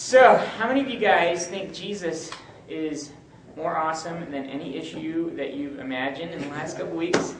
[0.00, 2.30] So, how many of you guys think Jesus
[2.68, 3.10] is
[3.56, 7.34] more awesome than any issue that you've imagined in the last couple weeks?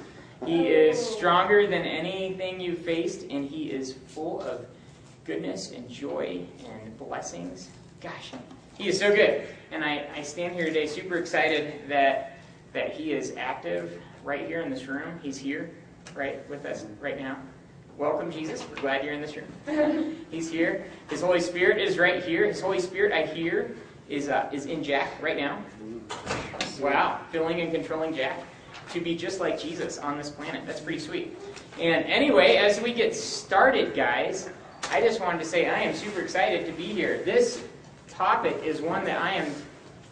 [0.44, 4.66] He is stronger than anything you've faced, and he is full of
[5.24, 7.70] goodness and joy and blessings.
[8.00, 8.32] Gosh,
[8.76, 9.46] he is so good.
[9.70, 12.38] And I, I stand here today super excited that
[12.72, 15.20] that he is active right here in this room.
[15.22, 15.70] He's here,
[16.14, 17.38] right, with us right now.
[17.98, 18.64] Welcome, Jesus.
[18.70, 20.16] We're glad you're in this room.
[20.30, 20.86] He's here.
[21.10, 22.46] His Holy Spirit is right here.
[22.46, 23.74] His Holy Spirit, I hear,
[24.08, 25.60] is uh, is in Jack right now.
[26.80, 28.38] Wow, filling and controlling Jack
[28.92, 30.64] to be just like Jesus on this planet.
[30.64, 31.36] That's pretty sweet.
[31.80, 34.48] And anyway, as we get started, guys,
[34.92, 37.24] I just wanted to say I am super excited to be here.
[37.24, 37.64] This
[38.06, 39.52] topic is one that I am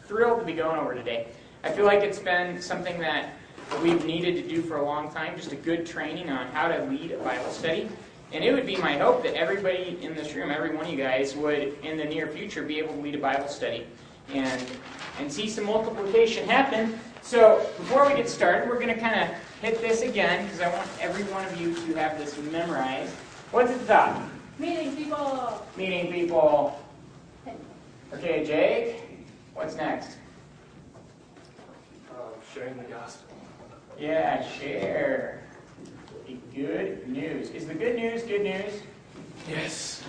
[0.08, 1.28] thrilled to be going over today.
[1.62, 3.34] I feel like it's been something that
[3.82, 6.84] we've needed to do for a long time, just a good training on how to
[6.84, 7.88] lead a Bible study.
[8.32, 10.96] And it would be my hope that everybody in this room, every one of you
[10.96, 13.86] guys, would in the near future be able to lead a Bible study
[14.32, 14.64] and
[15.18, 16.98] and see some multiplication happen.
[17.22, 19.28] So before we get started, we're going to kind of
[19.62, 23.12] hit this again because I want every one of you to have this memorized.
[23.50, 24.22] What's at the top?
[24.58, 25.66] Meeting people.
[25.76, 26.78] Meeting people.
[28.12, 29.02] Okay, Jake.
[29.54, 30.16] What's next?
[32.10, 32.20] Uh,
[32.54, 33.25] sharing the gospel.
[33.98, 35.42] Yeah, share.
[36.26, 37.50] The good news.
[37.50, 38.82] Is the good news good news?
[39.48, 40.02] Yes.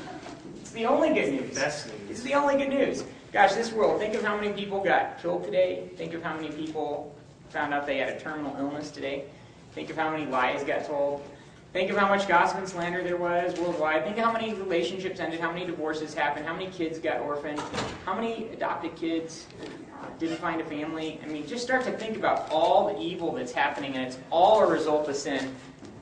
[0.60, 1.56] It's the only good news.
[1.56, 3.04] Best It's the only good news.
[3.32, 5.90] Gosh, this world, think of how many people got killed today.
[5.96, 7.16] Think of how many people
[7.50, 9.26] found out they had a terminal illness today.
[9.74, 11.24] Think of how many lies got told.
[11.74, 14.04] Think of how much gossip and slander there was worldwide.
[14.04, 17.60] Think of how many relationships ended, how many divorces happened, how many kids got orphaned,
[18.06, 19.46] how many adopted kids
[20.18, 21.20] didn't find a family.
[21.24, 24.64] I mean, just start to think about all the evil that's happening, and it's all
[24.64, 25.54] a result of sin.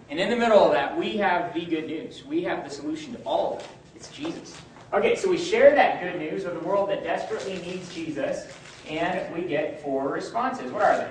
[0.09, 2.23] And in the middle of that, we have the good news.
[2.25, 3.67] We have the solution to all of it.
[3.95, 4.55] It's Jesus.
[4.93, 8.47] Okay, so we share that good news with a world that desperately needs Jesus,
[8.87, 10.71] and we get four responses.
[10.71, 11.09] What are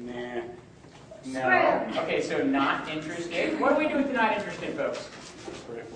[0.00, 0.12] they?
[0.12, 0.42] Nah.
[1.26, 1.88] No.
[1.98, 3.58] Okay, so not interested.
[3.60, 5.08] What do we do with the not interested folks?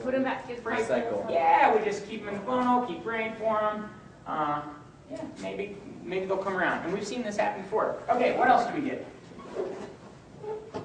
[0.03, 0.49] Put them back.
[0.49, 0.87] Get Recycle.
[0.87, 1.27] Cycle.
[1.31, 3.91] Yeah, we just keep them in the funnel, keep praying for them.
[4.27, 4.63] Uh,
[5.11, 6.85] yeah, maybe maybe they'll come around.
[6.85, 7.99] And we've seen this happen before.
[8.09, 9.07] Okay, what else do we get?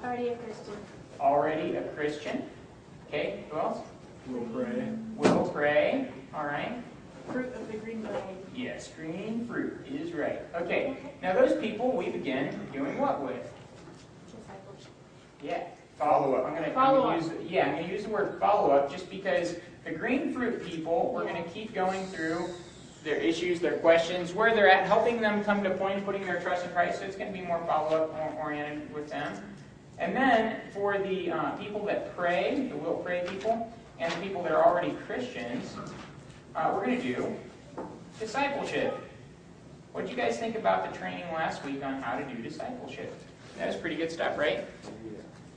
[0.02, 0.76] Already a Christian.
[1.20, 2.42] Already a Christian.
[3.08, 3.78] Okay, who else?
[4.26, 4.88] We'll pray.
[5.16, 6.08] Will pray.
[6.34, 6.82] All right.
[7.32, 8.36] Fruit of the green vine.
[8.54, 10.42] Yes, green fruit is right.
[10.54, 13.52] Okay, now those people we begin doing what with?
[15.40, 15.78] Discipleship.
[15.98, 16.46] Yeah, follow up.
[16.46, 17.22] I'm gonna, I'm gonna up.
[17.22, 21.12] use yeah, I'm gonna use the word follow up just because the green fruit people,
[21.14, 22.48] we're gonna keep going through
[23.04, 26.24] their issues, their questions, where they're at, helping them come to a point of putting
[26.26, 26.98] their trust in Christ.
[26.98, 29.32] So it's gonna be more follow up, more oriented with them.
[29.98, 34.42] And then for the uh, people that pray, the will pray people, and the people
[34.42, 35.74] that are already Christians,
[36.54, 37.34] uh, we're gonna do
[38.18, 38.98] discipleship.
[39.92, 43.14] What did you guys think about the training last week on how to do discipleship?
[43.56, 44.66] That was pretty good stuff, right?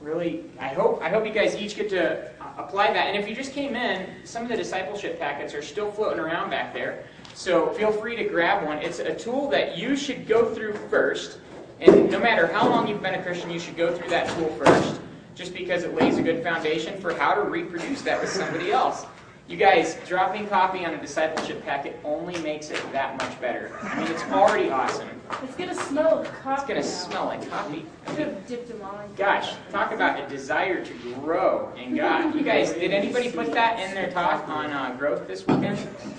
[0.00, 3.08] Really, I hope I hope you guys each get to apply that.
[3.08, 6.48] And if you just came in, some of the discipleship packets are still floating around
[6.48, 7.04] back there.
[7.34, 8.78] So feel free to grab one.
[8.78, 11.38] It's a tool that you should go through first.
[11.80, 14.48] And no matter how long you've been a Christian, you should go through that tool
[14.56, 15.00] first,
[15.34, 19.04] just because it lays a good foundation for how to reproduce that with somebody else.
[19.50, 23.76] You guys, dropping copy on a discipleship packet only makes it that much better.
[23.82, 25.08] I mean, it's already awesome.
[25.42, 26.56] It's gonna smell like coffee.
[26.56, 26.86] It's gonna now.
[26.86, 27.84] smell like coffee.
[28.06, 29.12] I should have dipped them on.
[29.16, 32.32] Gosh, talk about a desire to grow in God.
[32.32, 35.78] You guys, did anybody put that in their talk on uh, growth this weekend?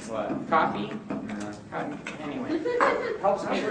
[0.09, 0.50] What?
[0.50, 0.91] Coffee?
[2.22, 2.62] Anyway,
[3.22, 3.64] helps me.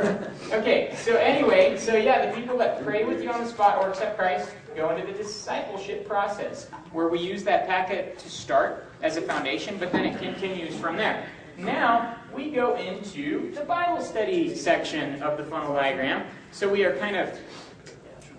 [0.53, 3.91] Okay, so anyway, so yeah, the people that pray with you on the spot or
[3.91, 9.17] accept Christ go into the discipleship process, where we use that packet to start as
[9.17, 11.27] a foundation, but then it continues from there.
[11.59, 16.27] Now, we go into the Bible study section of the funnel diagram.
[16.53, 17.39] So we are kind of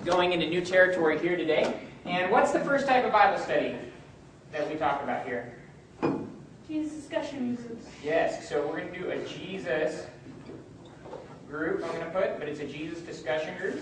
[0.05, 1.87] going into new territory here today.
[2.05, 3.75] And what's the first type of Bible study
[4.51, 5.53] that we talk about here?
[6.71, 7.85] Jesus discussion groups.
[8.01, 10.05] Yes, so we're going to do a Jesus
[11.49, 13.77] group, I'm going to put, but it's a Jesus discussion group.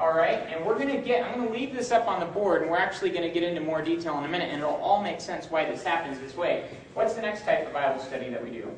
[0.00, 2.26] All right, and we're going to get, I'm going to leave this up on the
[2.26, 4.74] board, and we're actually going to get into more detail in a minute, and it'll
[4.74, 6.68] all make sense why this happens this way.
[6.94, 8.68] What's the next type of Bible study that we do?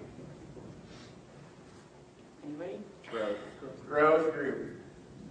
[2.44, 2.78] Anybody?
[3.10, 3.38] Growth.
[3.88, 4.76] Growth group.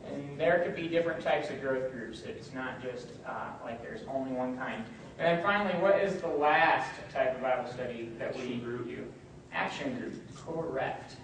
[0.07, 2.24] And there could be different types of growth groups.
[2.24, 4.83] It's not just uh, like there's only one kind.
[5.18, 9.06] And then finally, what is the last type of Bible study that we group do?
[9.54, 10.14] Action group.
[10.36, 11.16] Correct.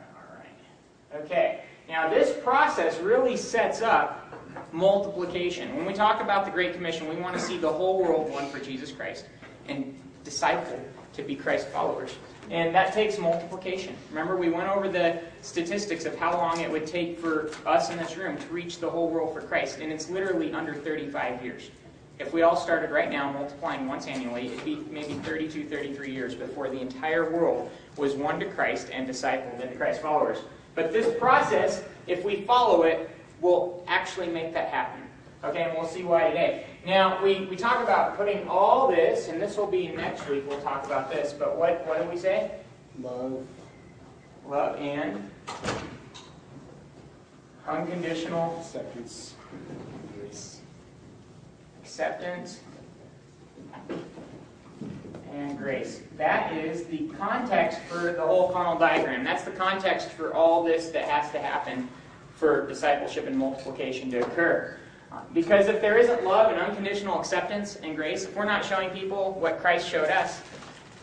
[0.00, 1.22] All right.
[1.24, 1.64] Okay.
[1.88, 4.34] Now, this process really sets up
[4.72, 5.76] multiplication.
[5.76, 8.48] When we talk about the Great Commission, we want to see the whole world one
[8.50, 9.26] for Jesus Christ.
[9.68, 10.80] And discipled
[11.14, 12.16] to be Christ followers.
[12.50, 13.94] And that takes multiplication.
[14.10, 17.98] Remember, we went over the statistics of how long it would take for us in
[17.98, 21.70] this room to reach the whole world for Christ, and it's literally under 35 years.
[22.18, 26.34] If we all started right now multiplying once annually, it'd be maybe 32, 33 years
[26.34, 30.38] before the entire world was won to Christ and discipled into Christ followers.
[30.74, 33.10] But this process, if we follow it,
[33.40, 35.02] will actually make that happen.
[35.44, 36.66] Okay, and we'll see why today.
[36.86, 40.60] Now, we, we talk about putting all this, and this will be next week, we'll
[40.60, 42.50] talk about this, but what, what did we say?
[43.02, 43.46] Love.
[44.46, 45.30] Love and
[47.66, 49.34] unconditional Acceptance.
[50.18, 50.60] Grace.
[51.82, 52.60] Acceptance
[55.32, 56.02] and grace.
[56.16, 59.24] That is the context for the whole funnel diagram.
[59.24, 61.88] That's the context for all this that has to happen
[62.34, 64.78] for discipleship and multiplication to occur.
[65.32, 69.32] Because if there isn't love and unconditional acceptance and grace, if we're not showing people
[69.40, 70.42] what Christ showed us,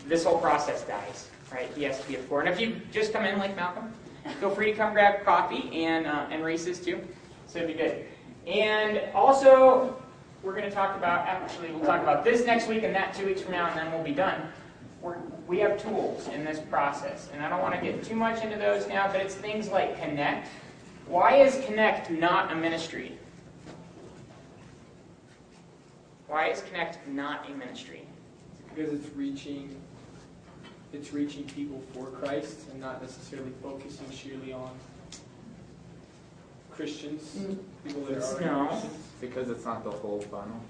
[0.06, 1.28] this whole process dies.
[1.52, 1.68] Right?
[1.74, 2.40] He has to be the core.
[2.40, 3.92] And if you just come in like Malcolm,
[4.40, 7.00] feel free to come grab coffee and uh, and races too.
[7.46, 8.06] So it'd be good.
[8.46, 9.96] And also,
[10.42, 13.26] we're going to talk about actually we'll talk about this next week and that two
[13.26, 14.40] weeks from now, and then we'll be done.
[15.00, 18.42] We're, we have tools in this process, and I don't want to get too much
[18.42, 20.48] into those now, but it's things like Connect.
[21.06, 23.16] Why is Connect not a ministry?
[26.36, 28.02] Why is Connect not a ministry?
[28.68, 29.74] Because it's reaching,
[30.92, 34.70] it's reaching people for Christ and not necessarily focusing sheerly on
[36.70, 37.56] Christians, mm.
[37.86, 38.66] people that are already No.
[38.66, 38.98] Christians.
[39.18, 40.60] Because it's not the whole funnel.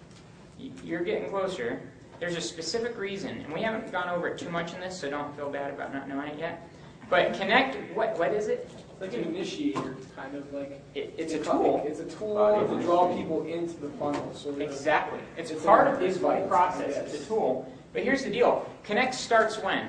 [0.85, 1.81] You're getting closer.
[2.21, 5.11] There's a specific reason, and we haven't gone over it too much in this, so
[5.11, 6.71] don't feel bad about not knowing it yet.
[7.11, 8.71] But Connect, what, what is it?
[8.99, 10.81] It's like an initiator, kind of like.
[10.95, 11.85] it it's a It's tool.
[11.87, 14.63] It's a tool to draw people into the funnel, sort of.
[14.63, 15.21] Exactly.
[15.37, 16.97] It's, It's part of this whole process.
[16.97, 17.71] It's a tool.
[17.93, 18.67] But here's the deal.
[18.85, 19.87] Connect starts when?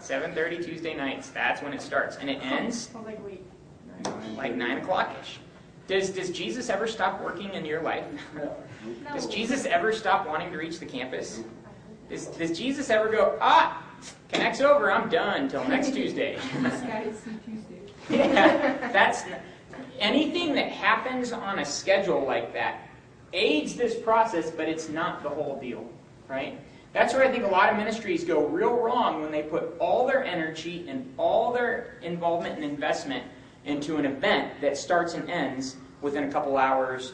[0.00, 1.30] 7.30 Tuesday nights.
[1.30, 2.16] That's when it starts.
[2.16, 3.44] And it ends I like, wait.
[4.36, 5.38] like 9 o'clock-ish.
[5.86, 8.04] Does, does Jesus ever stop working in your life?
[8.34, 8.56] No.
[9.04, 9.12] No.
[9.12, 11.40] Does Jesus ever stop wanting to reach the campus?
[12.10, 13.82] Does, does Jesus ever go, ah,
[14.32, 16.38] Connect's over, I'm done till next Tuesday?
[16.60, 17.80] This guy is some Tuesday.
[18.10, 19.22] yeah, that's
[19.98, 22.88] anything that happens on a schedule like that
[23.32, 25.88] aids this process, but it's not the whole deal,
[26.28, 26.58] right?
[26.92, 30.06] That's where I think a lot of ministries go real wrong when they put all
[30.06, 33.24] their energy and all their involvement and investment
[33.64, 37.12] into an event that starts and ends within a couple hours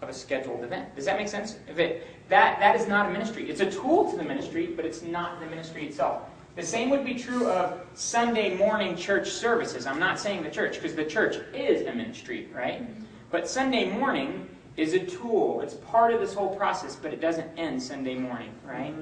[0.00, 0.94] of a scheduled event.
[0.96, 1.58] Does that make sense?
[1.68, 3.48] If it that that is not a ministry.
[3.50, 6.22] It's a tool to the ministry, but it's not the ministry itself.
[6.56, 9.86] The same would be true of Sunday morning church services.
[9.86, 12.88] I'm not saying the church, because the church is a ministry, right?
[13.30, 14.48] But Sunday morning
[14.78, 15.60] is a tool.
[15.60, 18.94] It's part of this whole process, but it doesn't end Sunday morning, right?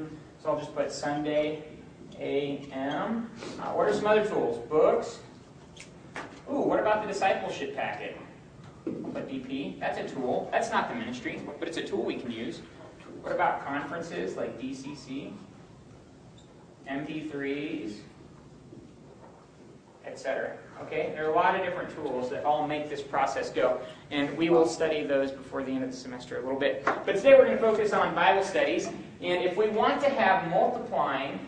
[0.42, 1.62] So I'll just put Sunday
[2.18, 3.30] a.m.
[3.60, 4.58] Uh, what are some other tools?
[4.68, 5.20] Books.
[6.50, 8.16] Ooh, what about the discipleship packet?
[8.84, 10.48] But DP, that's a tool.
[10.50, 12.60] That's not the ministry, but it's a tool we can use.
[13.22, 15.32] What about conferences like DCC?
[16.88, 17.94] MP3s,
[20.04, 20.56] etc.
[20.82, 23.80] Okay, there are a lot of different tools that all make this process go,
[24.10, 26.84] and we will study those before the end of the semester a little bit.
[26.84, 30.48] But today we're going to focus on Bible studies, and if we want to have
[30.50, 31.38] multiplying,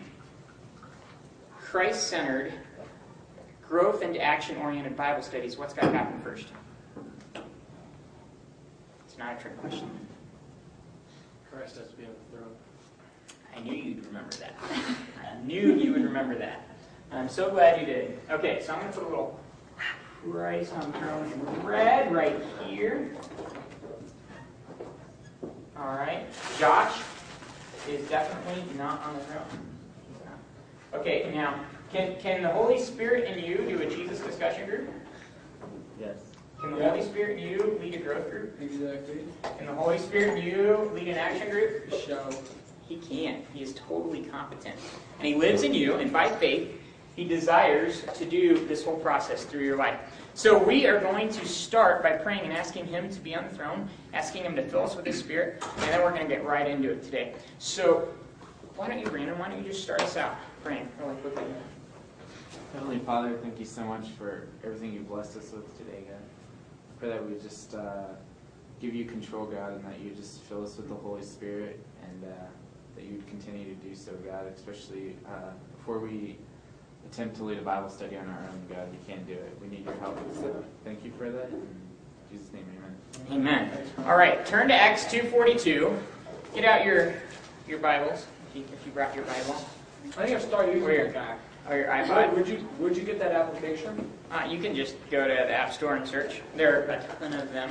[1.59, 2.53] Christ-centered,
[3.67, 6.47] growth and action-oriented Bible studies, what's got to happen first?
[9.05, 9.89] It's not a trick question.
[11.55, 12.55] Christ has to be on the throne.
[13.55, 14.55] I knew you'd remember that.
[15.31, 16.67] I knew you would remember that.
[17.11, 18.19] I'm so glad you did.
[18.31, 19.39] Okay, so I'm going to put a little
[20.31, 23.15] Christ on the throne in red right here.
[25.77, 26.25] All right.
[26.57, 27.01] Josh
[27.87, 29.45] is definitely not on the throne.
[30.95, 31.59] Okay, now,
[31.91, 34.89] can, can the Holy Spirit in you do a Jesus discussion group?
[35.99, 36.32] Yes.
[36.63, 38.61] Can the Holy Spirit in you lead a growth group?
[38.61, 39.25] Exactly.
[39.57, 41.91] Can the Holy Spirit in you lead an action group?
[41.91, 42.29] Show.
[42.87, 43.43] He can.
[43.53, 44.75] He is totally competent.
[45.19, 46.71] And He lives in you, and by faith,
[47.17, 49.99] He desires to do this whole process through your life.
[50.35, 53.53] So we are going to start by praying and asking Him to be on the
[53.53, 56.45] throne, asking Him to fill us with His Spirit, and then we're going to get
[56.45, 57.33] right into it today.
[57.59, 58.07] So
[58.77, 61.43] why don't you, Brandon, why don't you just start us out praying really quickly?
[62.71, 66.21] Heavenly Father, thank you so much for everything you blessed us with today, God.
[67.03, 68.05] I pray that we just uh,
[68.79, 72.23] give you control, God, and that you just fill us with the Holy Spirit and
[72.23, 72.27] uh,
[72.95, 76.37] that you would continue to do so, God, especially uh, before we
[77.05, 78.87] attempt to lead a Bible study on our own, God.
[78.89, 79.57] We can't do it.
[79.61, 80.17] We need your help.
[80.33, 81.49] So thank you for that.
[81.49, 81.67] In
[82.31, 82.63] Jesus' name,
[83.29, 83.67] amen.
[83.67, 83.87] Amen.
[84.05, 85.99] All right, turn to Acts 2.42.
[86.55, 87.15] get out your
[87.67, 89.55] your Bibles if you, if you brought your Bible
[90.05, 91.05] I think I've started using Where?
[91.07, 91.39] it back.
[91.69, 92.33] or your Where'd iPod.
[92.33, 94.09] where'd you, where'd you get that application?
[94.33, 96.41] Uh, you can just go to the App Store and search.
[96.55, 97.69] There are a ton of them.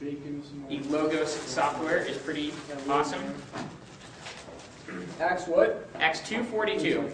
[0.00, 0.70] Jake, give me some more.
[0.70, 2.54] The Logos software is pretty
[2.88, 3.20] awesome.
[5.20, 5.86] Acts what?
[5.96, 7.10] Acts 2:42.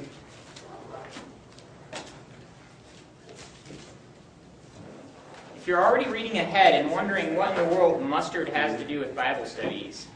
[5.57, 9.01] If you're already reading ahead and wondering what in the world mustard has to do
[9.01, 10.07] with Bible studies,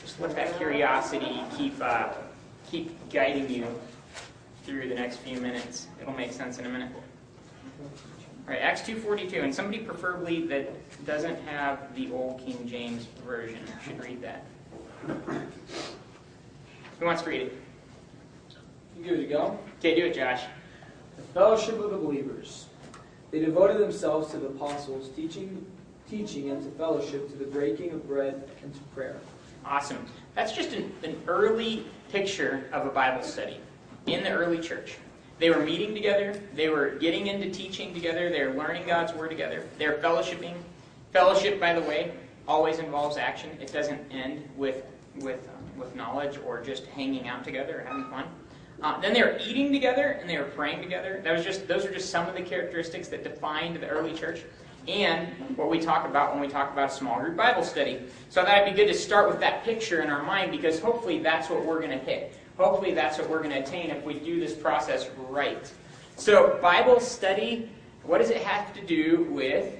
[0.00, 2.08] just let that curiosity keep uh,
[2.70, 3.66] keep guiding you
[4.64, 5.88] through the next few minutes.
[6.00, 6.90] It'll make sense in a minute.
[6.94, 7.90] All
[8.46, 10.70] right, Acts 2:42, and somebody preferably that
[11.06, 14.44] doesn't have the old King James version should read that.
[16.98, 17.56] Who wants to read it?
[18.96, 19.58] You give it a go.
[19.78, 20.42] Okay, do it, Josh.
[21.16, 22.66] The fellowship of the believers.
[23.30, 25.64] They devoted themselves to the apostles, teaching,
[26.08, 29.16] teaching and to fellowship, to the breaking of bread and to prayer.
[29.64, 30.04] Awesome.
[30.34, 33.58] That's just an, an early picture of a Bible study
[34.06, 34.96] in the early church.
[35.38, 36.40] They were meeting together.
[36.54, 38.30] They were getting into teaching together.
[38.30, 39.66] They were learning God's word together.
[39.78, 40.54] They were fellowshipping.
[41.12, 42.12] Fellowship, by the way,
[42.46, 43.50] always involves action.
[43.60, 44.84] It doesn't end with
[45.16, 48.24] with um, with knowledge or just hanging out together or having fun.
[48.82, 51.20] Uh, then they were eating together and they were praying together.
[51.22, 54.42] That was just those are just some of the characteristics that defined the early church
[54.88, 58.00] and what we talk about when we talk about a small group Bible study.
[58.30, 60.80] So I thought it'd be good to start with that picture in our mind because
[60.80, 62.36] hopefully that's what we're going to hit.
[62.62, 65.70] Hopefully that's what we're going to attain if we do this process right.
[66.14, 67.68] So Bible study,
[68.04, 69.74] what does it have to do with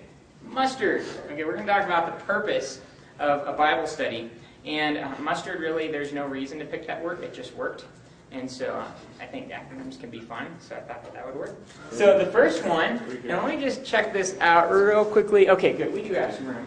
[0.44, 1.04] mustard?
[1.30, 2.80] Okay, we're going to talk about the purpose
[3.20, 4.30] of a Bible study.
[4.64, 7.22] And uh, mustard, really, there's no reason to pick that word.
[7.22, 7.84] It just worked.
[8.32, 8.88] And so uh,
[9.20, 11.54] I think acronyms can be fun, so I thought that that would work.
[11.92, 15.50] So the first one, and let me just check this out real quickly.
[15.50, 15.94] Okay, good.
[15.94, 16.66] We do have some room.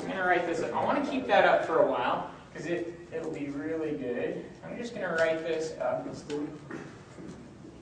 [0.00, 0.72] I'm going to write this up.
[0.72, 4.44] I want to keep that up for a while because it, it'll be really good.
[4.64, 6.06] I'm just going to write this up.
[6.08, 6.14] I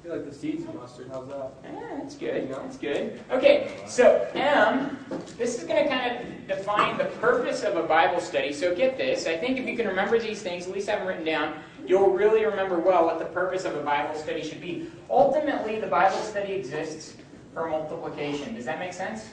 [0.02, 1.08] feel like the seeds of mustard.
[1.10, 1.52] How's that?
[1.64, 2.50] Yeah, that's good.
[2.66, 3.20] It's good.
[3.30, 4.98] Okay, so M,
[5.38, 8.52] this is going to kind of define the purpose of a Bible study.
[8.52, 9.26] So get this.
[9.26, 11.54] I think if you can remember these things, at least have them written down,
[11.86, 14.88] you'll really remember well what the purpose of a Bible study should be.
[15.08, 17.14] Ultimately, the Bible study exists
[17.54, 18.54] for multiplication.
[18.54, 19.30] Does that make sense?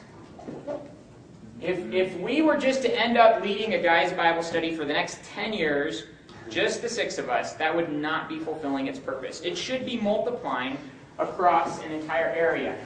[1.64, 4.92] If, if we were just to end up leading a guy's Bible study for the
[4.92, 6.04] next 10 years,
[6.50, 9.40] just the six of us, that would not be fulfilling its purpose.
[9.42, 10.78] It should be multiplying
[11.18, 12.78] across an entire area.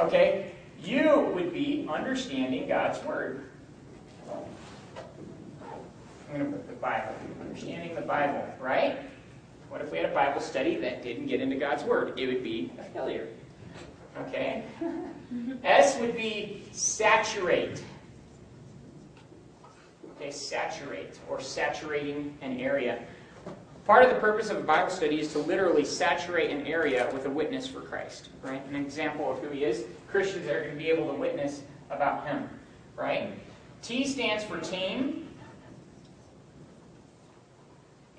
[0.00, 0.50] Okay?
[0.82, 3.44] You would be understanding God's Word.
[4.28, 7.14] I'm going to put the Bible.
[7.40, 8.98] Understanding the Bible, right?
[9.68, 12.18] What if we had a Bible study that didn't get into God's Word?
[12.18, 13.28] It would be a failure.
[14.22, 14.64] Okay?
[15.62, 17.84] S would be saturate.
[20.16, 23.02] Okay, saturate or saturating an area.
[23.84, 27.26] Part of the purpose of a Bible study is to literally saturate an area with
[27.26, 28.66] a witness for Christ, right?
[28.66, 29.84] An example of who he is.
[30.10, 32.48] Christians are going to be able to witness about him,
[32.96, 33.32] right?
[33.82, 35.28] T stands for team.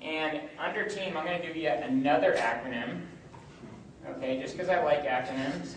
[0.00, 3.02] And under team, I'm going to give you another acronym.
[4.08, 5.74] Okay, just because I like acronyms.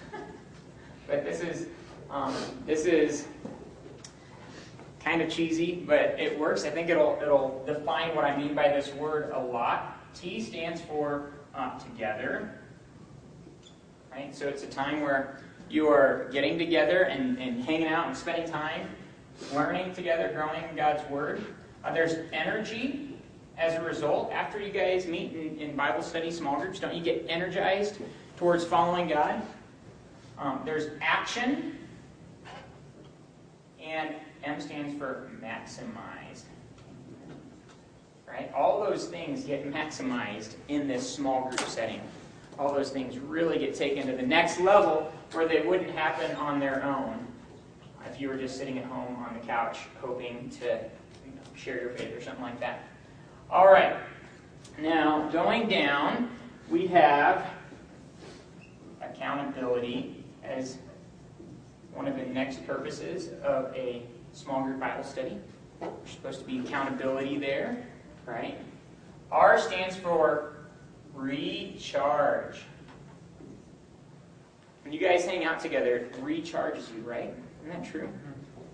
[1.07, 1.67] but this is
[2.09, 2.33] um,
[2.65, 3.27] this is
[5.03, 6.63] kind of cheesy, but it works.
[6.65, 9.97] I think it'll it'll define what I mean by this word a lot.
[10.13, 12.59] T stands for uh, together,
[14.11, 14.35] right?
[14.35, 18.49] So it's a time where you are getting together and, and hanging out and spending
[18.49, 18.89] time,
[19.53, 21.43] learning together, growing in God's Word.
[21.83, 23.17] Uh, there's energy
[23.57, 24.31] as a result.
[24.31, 27.99] After you guys meet in, in Bible study small groups, don't you get energized
[28.37, 29.41] towards following God?
[30.37, 31.77] Um, there's action,
[33.81, 36.43] and M stands for maximized.
[38.27, 38.51] Right?
[38.53, 42.01] All those things get maximized in this small group setting.
[42.57, 46.59] All those things really get taken to the next level where they wouldn't happen on
[46.59, 47.27] their own
[48.09, 51.81] if you were just sitting at home on the couch hoping to you know, share
[51.81, 52.83] your faith or something like that.
[53.49, 53.95] All right.
[54.79, 56.29] Now, going down,
[56.69, 57.49] we have
[59.01, 60.77] accountability as
[61.93, 65.37] one of the next purposes of a small group Bible study.
[65.79, 67.85] There's supposed to be accountability there,
[68.25, 68.57] right?
[69.31, 70.53] R stands for
[71.13, 72.61] recharge.
[74.83, 77.33] When you guys hang out together, it recharges you, right?
[77.61, 78.07] Isn't that true?
[78.07, 78.31] Mm-hmm.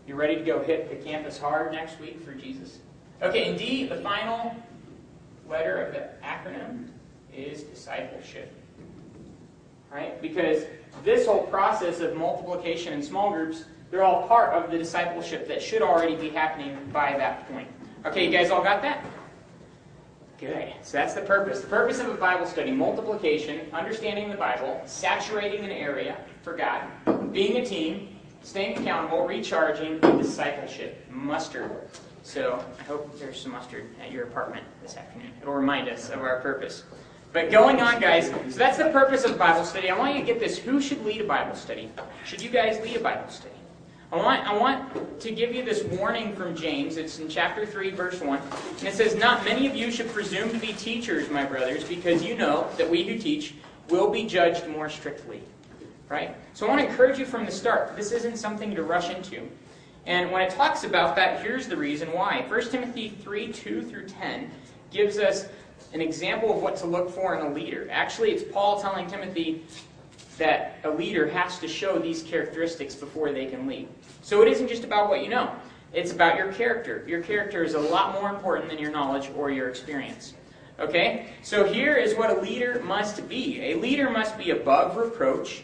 [0.08, 2.80] You're ready to go hit the campus hard next week for Jesus?
[3.22, 4.56] Okay, and D, the final
[5.50, 6.88] letter of the acronym
[7.34, 8.54] is discipleship.
[9.92, 10.22] Right?
[10.22, 10.64] Because
[11.04, 15.62] this whole process of multiplication in small groups, they're all part of the discipleship that
[15.62, 17.68] should already be happening by that point.
[18.06, 19.04] Okay, you guys all got that?
[20.40, 20.74] Good.
[20.84, 21.62] So that's the purpose.
[21.62, 26.84] The purpose of a Bible study multiplication, understanding the Bible, saturating an area for God,
[27.34, 31.06] being a team, staying accountable, recharging, discipleship.
[31.10, 31.72] Mustard.
[32.22, 35.32] So I hope there's some mustard at your apartment this afternoon.
[35.42, 36.84] It'll remind us of our purpose.
[37.34, 39.90] But going on, guys, so that's the purpose of Bible study.
[39.90, 40.58] I want you to get this.
[40.58, 41.90] Who should lead a Bible study?
[42.26, 43.57] Should you guys lead a Bible study?
[44.12, 46.96] I want, I want to give you this warning from James.
[46.96, 48.40] It's in chapter 3, verse 1.
[48.80, 52.24] And it says, Not many of you should presume to be teachers, my brothers, because
[52.24, 53.56] you know that we who teach
[53.90, 55.42] will be judged more strictly.
[56.08, 56.34] Right?
[56.54, 57.98] So I want to encourage you from the start.
[57.98, 59.46] This isn't something to rush into.
[60.06, 62.46] And when it talks about that, here's the reason why.
[62.48, 64.50] 1 Timothy 3, 2 through 10
[64.90, 65.50] gives us
[65.92, 67.90] an example of what to look for in a leader.
[67.92, 69.66] Actually, it's Paul telling Timothy
[70.38, 73.88] that a leader has to show these characteristics before they can lead.
[74.22, 75.52] So it isn't just about what you know,
[75.94, 77.04] it's about your character.
[77.08, 80.34] Your character is a lot more important than your knowledge or your experience.
[80.80, 81.28] Okay?
[81.42, 85.64] So here is what a leader must be a leader must be above reproach,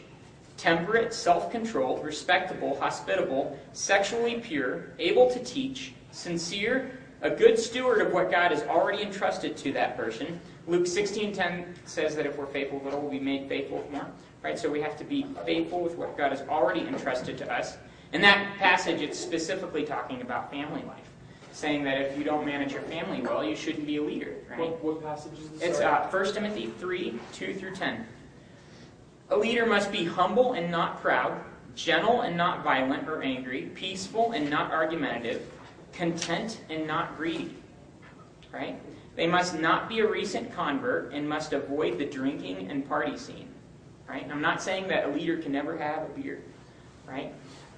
[0.57, 8.11] temperate, self controlled, respectable, hospitable, sexually pure, able to teach, sincere, a good steward of
[8.11, 10.39] what God has already entrusted to that person.
[10.67, 14.07] Luke 16:10 says that if we're faithful little, we'll be made faithful more.
[14.43, 14.59] Right?
[14.59, 17.77] So we have to be faithful with what God has already entrusted to us.
[18.11, 21.09] In that passage, it's specifically talking about family life,
[21.53, 24.35] saying that if you don't manage your family well, you shouldn't be a leader.
[24.49, 24.59] Right?
[24.59, 25.61] What, what passage is this?
[25.61, 28.05] It's uh, 1 Timothy 3 2 through 10.
[29.29, 31.41] A leader must be humble and not proud,
[31.75, 35.49] gentle and not violent or angry, peaceful and not argumentative,
[35.93, 37.55] content and not greedy.
[38.51, 38.79] Right?
[39.15, 43.52] They must not be a recent convert and must avoid the drinking and party scene.
[44.07, 44.27] Right?
[44.29, 46.41] I'm not saying that a leader can never have a beer.
[47.07, 47.33] Right?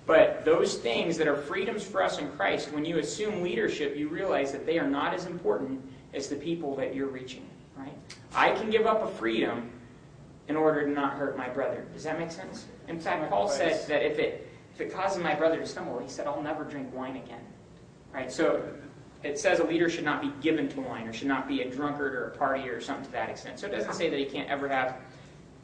[0.06, 4.08] But those things that are freedoms for us in Christ, when you assume leadership, you
[4.08, 5.82] realize that they are not as important
[6.14, 7.46] as the people that you're reaching.
[7.76, 7.94] Right?
[8.34, 9.70] I can give up a freedom
[10.48, 11.86] in order to not hurt my brother.
[11.94, 12.66] Does that make sense?
[12.88, 16.10] In fact, Paul said that if it if it causes my brother to stumble, he
[16.10, 17.42] said, I'll never drink wine again.
[18.14, 18.30] Right?
[18.30, 18.62] So
[19.24, 21.70] it says a leader should not be given to wine or should not be a
[21.72, 23.58] drunkard or a partier or something to that extent.
[23.58, 24.98] So it doesn't say that he can't ever have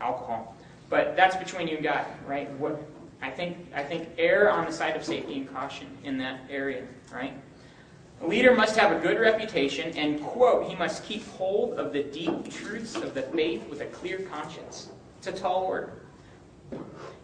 [0.02, 0.56] alcohol.
[0.90, 2.50] But that's between you and God, right?
[2.60, 2.82] What
[3.22, 6.84] I think I think err on the side of safety and caution in that area,
[7.14, 7.34] right?
[8.22, 12.04] A leader must have a good reputation, and quote, he must keep hold of the
[12.04, 14.90] deep truths of the faith with a clear conscience.
[15.18, 15.94] It's a tall order.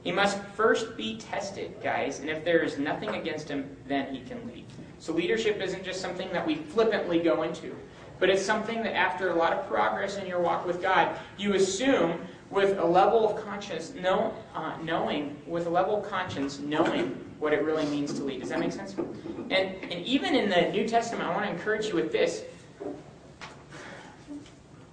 [0.03, 4.21] He must first be tested, guys, and if there is nothing against him, then he
[4.21, 4.65] can lead.
[4.97, 7.75] So leadership isn't just something that we flippantly go into,
[8.19, 11.53] but it's something that after a lot of progress in your walk with God, you
[11.53, 17.09] assume with a level of conscience, know, uh, knowing, with a level of conscience, knowing
[17.39, 18.39] what it really means to lead.
[18.39, 18.95] Does that make sense?
[18.97, 22.43] And, and even in the New Testament, I want to encourage you with this.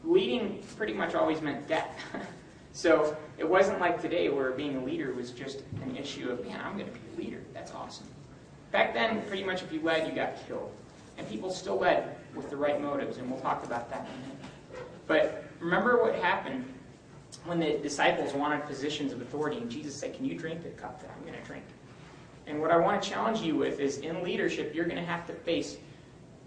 [0.02, 1.96] Leading pretty much always meant death.
[2.72, 6.60] so it wasn't like today where being a leader was just an issue of, man,
[6.62, 7.40] I'm going to be a leader.
[7.54, 8.06] That's awesome.
[8.72, 10.72] Back then, pretty much if you led, you got killed.
[11.16, 14.26] And people still led with the right motives, and we'll talk about that in a
[14.26, 14.52] minute.
[15.06, 16.73] But remember what happened
[17.44, 21.00] when the disciples wanted positions of authority, and Jesus said, Can you drink the cup
[21.00, 21.64] that I'm going to drink?
[22.46, 25.26] And what I want to challenge you with is in leadership, you're going to have
[25.26, 25.78] to face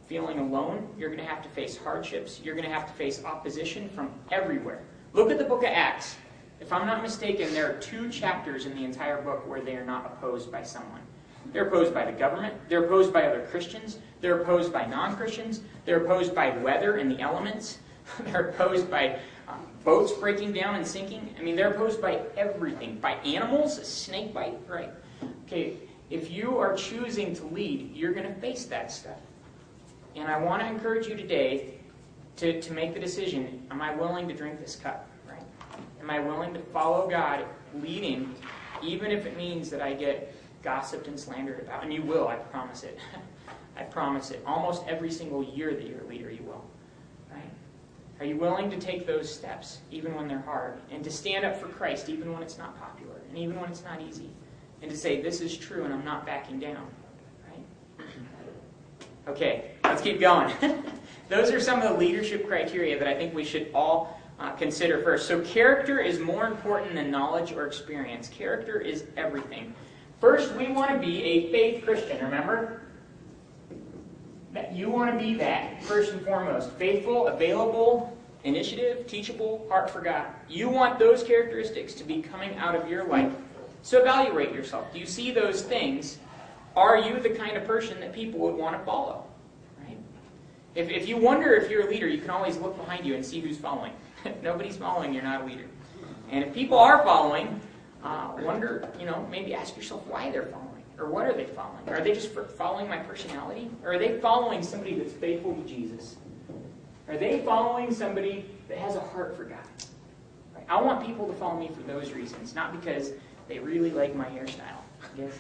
[0.08, 0.88] feeling alone.
[0.97, 2.39] You're going to have to face hardships.
[2.43, 4.82] You're going to have to face opposition from everywhere.
[5.13, 6.15] Look at the book of Acts.
[6.60, 9.86] If I'm not mistaken, there are two chapters in the entire book where they are
[9.86, 11.02] not opposed by someone.
[11.54, 12.56] They're opposed by the government.
[12.67, 14.00] They're opposed by other Christians.
[14.21, 15.62] They're opposed by non Christians.
[15.86, 17.80] They're opposed by weather and the elements.
[18.26, 19.19] They're opposed by
[19.88, 21.34] boats breaking down and sinking.
[21.39, 23.00] I mean, they're opposed by everything.
[23.00, 24.91] By animals, a snake bite, right?
[25.45, 25.78] Okay,
[26.10, 29.17] if you are choosing to lead, you're going to face that stuff.
[30.17, 31.76] And I want to encourage you today
[32.36, 35.08] to, to make the decision am I willing to drink this cup?
[35.26, 35.41] Right?
[36.02, 38.36] Am I willing to follow God leading,
[38.84, 41.84] even if it means that I get gossiped and slandered about?
[41.84, 43.00] And you will, I promise it.
[43.78, 44.43] I promise it.
[44.45, 46.65] Almost every single year that you're a leader, you will.
[48.19, 51.56] Are you willing to take those steps, even when they're hard, and to stand up
[51.56, 54.32] for Christ, even when it's not popular, and even when it's not easy,
[54.82, 56.88] and to say, This is true, and I'm not backing down?
[57.47, 58.08] Right?
[59.27, 60.51] Okay, let's keep going.
[61.30, 65.01] those are some of the leadership criteria that I think we should all uh, consider
[65.03, 65.27] first.
[65.27, 68.30] So, character is more important than knowledge or experience.
[68.30, 69.75] Character is everything.
[70.19, 72.82] First, we want to be a faith Christian, remember?
[74.53, 76.71] That you want to be that, first and foremost.
[76.73, 80.27] Faithful, available, initiative, teachable, heart for God.
[80.49, 83.31] You want those characteristics to be coming out of your life.
[83.81, 84.91] So evaluate yourself.
[84.93, 86.17] Do you see those things?
[86.75, 89.25] Are you the kind of person that people would want to follow?
[89.83, 89.97] Right?
[90.75, 93.25] If, if you wonder if you're a leader, you can always look behind you and
[93.25, 93.93] see who's following.
[94.25, 95.65] if nobody's following, you're not a leader.
[96.29, 97.60] And if people are following,
[98.03, 100.66] uh, wonder, you know, maybe ask yourself why they're following.
[100.99, 101.88] Or what are they following?
[101.89, 103.69] Are they just following my personality?
[103.83, 106.15] Or are they following somebody that's faithful to Jesus?
[107.07, 109.60] Are they following somebody that has a heart for God?
[110.55, 110.65] Right?
[110.67, 113.12] I want people to follow me for those reasons, not because
[113.47, 114.81] they really like my hairstyle.
[115.01, 115.33] I guess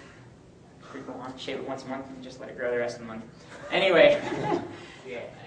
[0.81, 1.33] pretty cool.
[1.37, 3.23] Shave it once a month and just let it grow the rest of the month.
[3.71, 4.21] Anyway,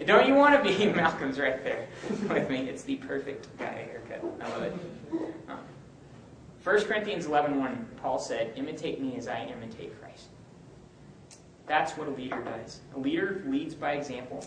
[0.07, 1.87] don't you want to be Malcolm's right there
[2.29, 2.69] with me?
[2.69, 4.25] It's the perfect guy haircut.
[4.43, 4.75] I love it.
[5.49, 5.59] Um,
[6.63, 10.27] 1 Corinthians 11.1, Paul said, imitate me as I imitate Christ.
[11.67, 12.81] That's what a leader does.
[12.97, 14.45] A leader leads by example,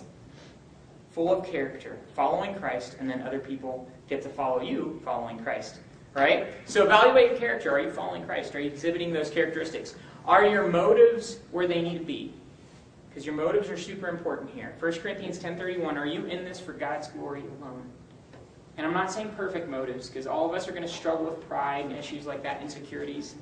[1.12, 5.80] full of character, following Christ, and then other people get to follow you following Christ.
[6.14, 6.54] Right?
[6.66, 7.72] So evaluate your character.
[7.72, 8.54] Are you following Christ?
[8.54, 9.96] Are you exhibiting those characteristics?
[10.26, 12.34] Are your motives where they need to be?
[13.10, 14.76] Because your motives are super important here.
[14.80, 17.84] 1 Corinthians 10.31, are you in this for God's glory alone?
[18.78, 21.48] And I'm not saying perfect motives, because all of us are going to struggle with
[21.48, 23.36] pride and issues like that, insecurities.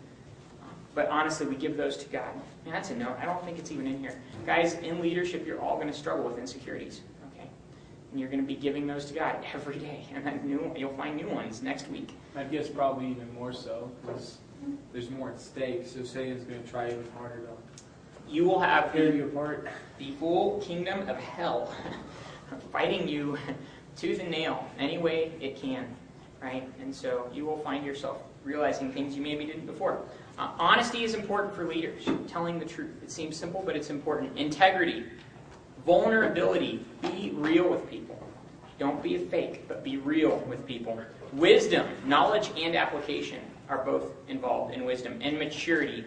[0.94, 2.34] But honestly, we give those to God.
[2.66, 3.16] And that's a note.
[3.22, 4.20] I don't think it's even in here.
[4.46, 7.02] Guys, in leadership, you're all going to struggle with insecurities.
[7.34, 7.50] Okay?
[8.12, 10.06] And you're going to be giving those to God every day.
[10.14, 12.12] And then new, you'll find new ones next week.
[12.36, 14.40] I guess probably even more so, because
[14.92, 18.92] there's more at stake, so Satan's going to try even harder to You will have
[18.92, 19.70] tear you apart.
[19.98, 21.74] the full kingdom of hell
[22.72, 23.38] fighting you
[23.96, 25.88] tooth and nail any way it can.
[26.42, 26.68] Right?
[26.82, 30.02] And so you will find yourself realizing things you maybe didn't before.
[30.38, 32.92] Uh, honesty is important for leaders, telling the truth.
[33.04, 34.38] It seems simple, but it's important.
[34.38, 35.06] Integrity,
[35.86, 38.18] vulnerability, be real with people.
[38.80, 41.00] Don't be a fake, but be real with people.
[41.34, 45.20] Wisdom, knowledge, and application are both involved in wisdom.
[45.22, 46.04] And maturity,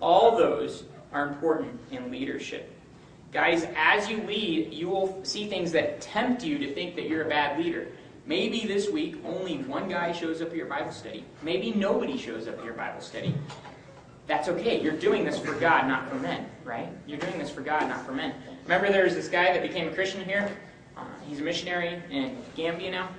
[0.00, 2.75] all those are important in leadership.
[3.36, 7.26] Guys, as you lead, you will see things that tempt you to think that you're
[7.26, 7.88] a bad leader.
[8.24, 11.22] Maybe this week only one guy shows up at your Bible study.
[11.42, 13.34] Maybe nobody shows up at your Bible study.
[14.26, 14.80] That's okay.
[14.80, 16.88] You're doing this for God, not for men, right?
[17.06, 18.32] You're doing this for God, not for men.
[18.62, 20.56] Remember, there was this guy that became a Christian here.
[20.96, 23.10] Uh, he's a missionary in Gambia now.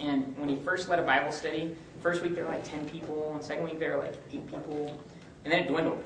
[0.00, 3.34] And when he first led a Bible study, first week there were like 10 people,
[3.34, 5.00] and second week there were like 8 people,
[5.44, 6.02] and then it dwindled.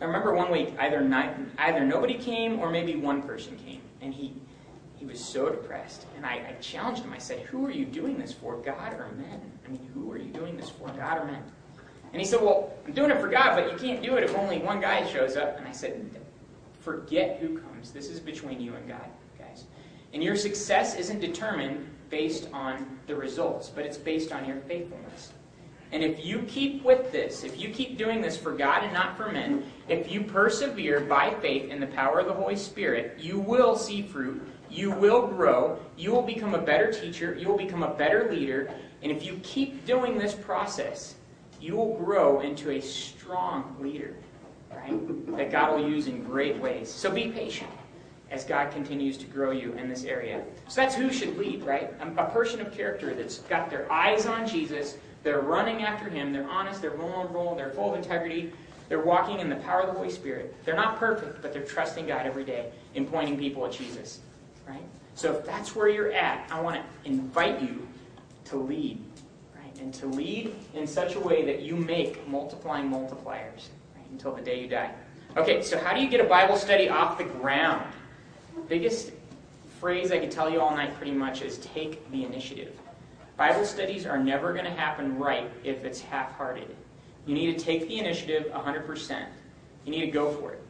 [0.00, 4.12] I, remember one week either not, either nobody came or maybe one person came, and
[4.12, 4.34] he
[4.96, 6.06] he was so depressed.
[6.16, 7.12] And I, I challenged him.
[7.12, 9.40] I said, "Who are you doing this for, God or men?
[9.64, 11.42] I mean, who are you doing this for, God or men?"
[12.16, 14.34] And he said, Well, I'm doing it for God, but you can't do it if
[14.34, 15.58] only one guy shows up.
[15.58, 16.08] And I said,
[16.80, 17.90] Forget who comes.
[17.90, 19.06] This is between you and God,
[19.38, 19.64] guys.
[20.14, 25.32] And your success isn't determined based on the results, but it's based on your faithfulness.
[25.92, 29.16] And if you keep with this, if you keep doing this for God and not
[29.16, 33.38] for men, if you persevere by faith in the power of the Holy Spirit, you
[33.38, 34.42] will see fruit.
[34.68, 35.78] You will grow.
[35.96, 37.34] You will become a better teacher.
[37.34, 38.74] You will become a better leader.
[39.02, 41.14] And if you keep doing this process,
[41.60, 44.14] you will grow into a strong leader,
[44.70, 45.36] right?
[45.36, 46.90] That God will use in great ways.
[46.90, 47.70] So be patient
[48.30, 50.42] as God continues to grow you in this area.
[50.68, 51.92] So that's who should lead, right?
[52.00, 56.32] Um, a person of character that's got their eyes on Jesus, they're running after Him,
[56.32, 58.52] they're honest, they're vulnerable, they're full of integrity,
[58.88, 60.54] they're walking in the power of the Holy Spirit.
[60.64, 64.20] They're not perfect, but they're trusting God every day in pointing people at Jesus,
[64.68, 64.82] right?
[65.14, 67.86] So if that's where you're at, I want to invite you
[68.46, 69.02] to lead
[69.56, 69.78] right?
[69.80, 74.42] and to lead in such a way that you make multiplying multipliers right, until the
[74.42, 74.92] day you die.
[75.36, 77.92] Okay, so how do you get a Bible study off the ground?
[78.68, 79.12] Biggest
[79.80, 82.76] phrase I could tell you all night pretty much is take the initiative.
[83.36, 86.74] Bible studies are never going to happen right if it's half hearted.
[87.26, 89.26] You need to take the initiative 100%.
[89.84, 90.62] You need to go for it.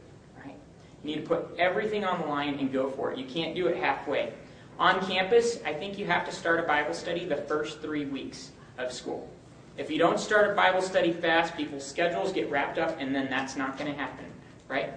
[0.43, 0.55] Right?
[1.03, 3.17] You need to put everything on the line and go for it.
[3.17, 4.33] You can't do it halfway.
[4.79, 8.51] On campus, I think you have to start a Bible study the first three weeks
[8.77, 9.29] of school.
[9.77, 13.29] If you don't start a Bible study fast, people's schedules get wrapped up, and then
[13.29, 14.25] that's not going to happen,
[14.67, 14.93] right?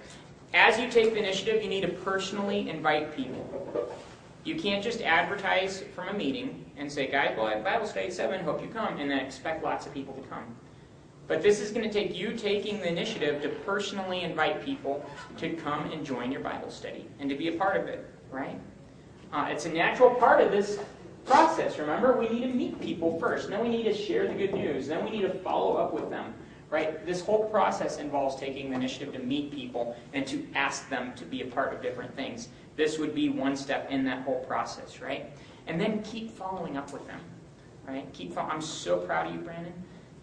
[0.53, 3.89] As you take the initiative, you need to personally invite people.
[4.43, 8.07] You can't just advertise from a meeting and say, guys, well, I have Bible study
[8.07, 10.55] at 7, hope you come, and then expect lots of people to come.
[11.27, 15.05] But this is going to take you taking the initiative to personally invite people
[15.37, 18.59] to come and join your Bible study and to be a part of it, right?
[19.31, 20.79] Uh, it's a natural part of this
[21.25, 21.77] process.
[21.77, 23.49] Remember, we need to meet people first.
[23.49, 24.87] Then we need to share the good news.
[24.87, 26.33] Then we need to follow up with them.
[26.71, 27.05] Right?
[27.05, 31.25] This whole process involves taking the initiative to meet people and to ask them to
[31.25, 32.47] be a part of different things.
[32.77, 35.29] This would be one step in that whole process, right?
[35.67, 37.19] And then keep following up with them.
[37.85, 38.11] Right?
[38.13, 39.73] Keep fo- I'm so proud of you, Brandon.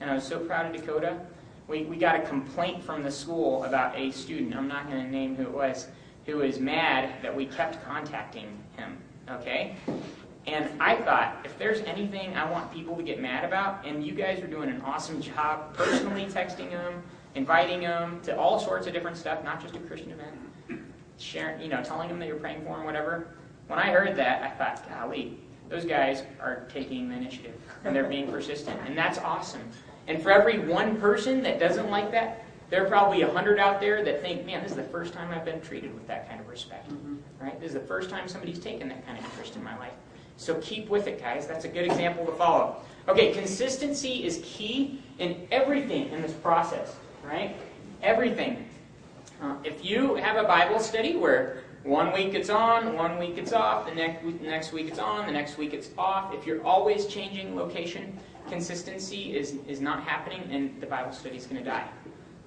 [0.00, 1.20] And I'm so proud of Dakota.
[1.66, 4.56] We, we got a complaint from the school about a student.
[4.56, 5.88] I'm not going to name who it was.
[6.24, 8.96] who is mad that we kept contacting him.
[9.30, 9.76] Okay?
[10.48, 14.14] And I thought, if there's anything I want people to get mad about, and you
[14.14, 17.02] guys are doing an awesome job personally texting them,
[17.34, 20.82] inviting them to all sorts of different stuff, not just a Christian event,
[21.18, 23.28] sharing, you know, telling them that you're praying for them, whatever.
[23.66, 28.08] When I heard that, I thought, golly, those guys are taking the initiative and they're
[28.08, 29.68] being persistent, and that's awesome.
[30.06, 33.82] And for every one person that doesn't like that, there are probably a hundred out
[33.82, 36.40] there that think, man, this is the first time I've been treated with that kind
[36.40, 36.88] of respect.
[36.88, 37.16] Mm-hmm.
[37.38, 37.60] Right?
[37.60, 39.92] This is the first time somebody's taken that kind of interest in my life.
[40.38, 41.46] So keep with it, guys.
[41.46, 42.76] That's a good example to follow.
[43.08, 47.56] Okay, consistency is key in everything in this process, right?
[48.02, 48.64] Everything.
[49.42, 53.52] Uh, if you have a Bible study where one week it's on, one week it's
[53.52, 56.62] off, the next week, next week it's on, the next week it's off, if you're
[56.64, 58.16] always changing location,
[58.48, 61.88] consistency is, is not happening and the Bible study is going to die.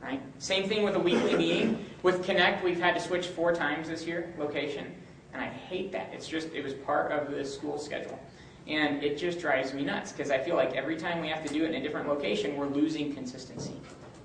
[0.02, 0.22] Right?
[0.40, 1.86] Same thing with a weekly meeting.
[2.04, 4.96] With Connect, we've had to switch four times this year, location.
[5.34, 6.10] And I hate that.
[6.14, 8.20] It's just, it was part of the school schedule.
[8.68, 11.54] And it just drives me nuts because I feel like every time we have to
[11.54, 13.74] do it in a different location, we're losing consistency.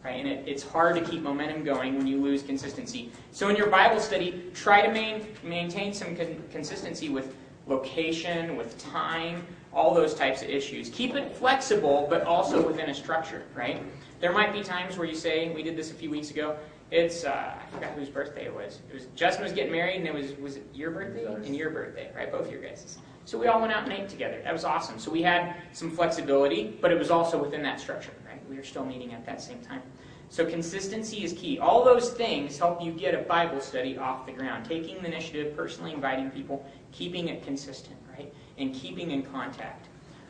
[0.04, 0.20] Right?
[0.20, 3.10] And it, it's hard to keep momentum going when you lose consistency.
[3.32, 7.34] So in your Bible study, try to main, maintain some con- consistency with
[7.66, 10.90] location, with time, all those types of issues.
[10.90, 13.82] Keep it flexible, but also within a structure, right?
[14.20, 16.56] There might be times where you say, we did this a few weeks ago,
[16.90, 18.80] it's, uh, I forgot whose birthday it was.
[18.88, 21.26] It was Justin was getting married, and it was, was it your birthday?
[21.26, 22.30] And your birthday, right?
[22.30, 22.98] Both your guys'.
[23.24, 24.40] So we all went out and ate together.
[24.44, 25.00] That was awesome.
[25.00, 28.40] So we had some flexibility, but it was also within that structure, right?
[28.48, 29.82] We were still meeting at that same time.
[30.28, 31.58] So consistency is key.
[31.58, 34.64] All those things help you get a Bible study off the ground.
[34.64, 38.32] Taking the initiative, personally inviting people, keeping it consistent, right?
[38.58, 39.88] And keeping in contact.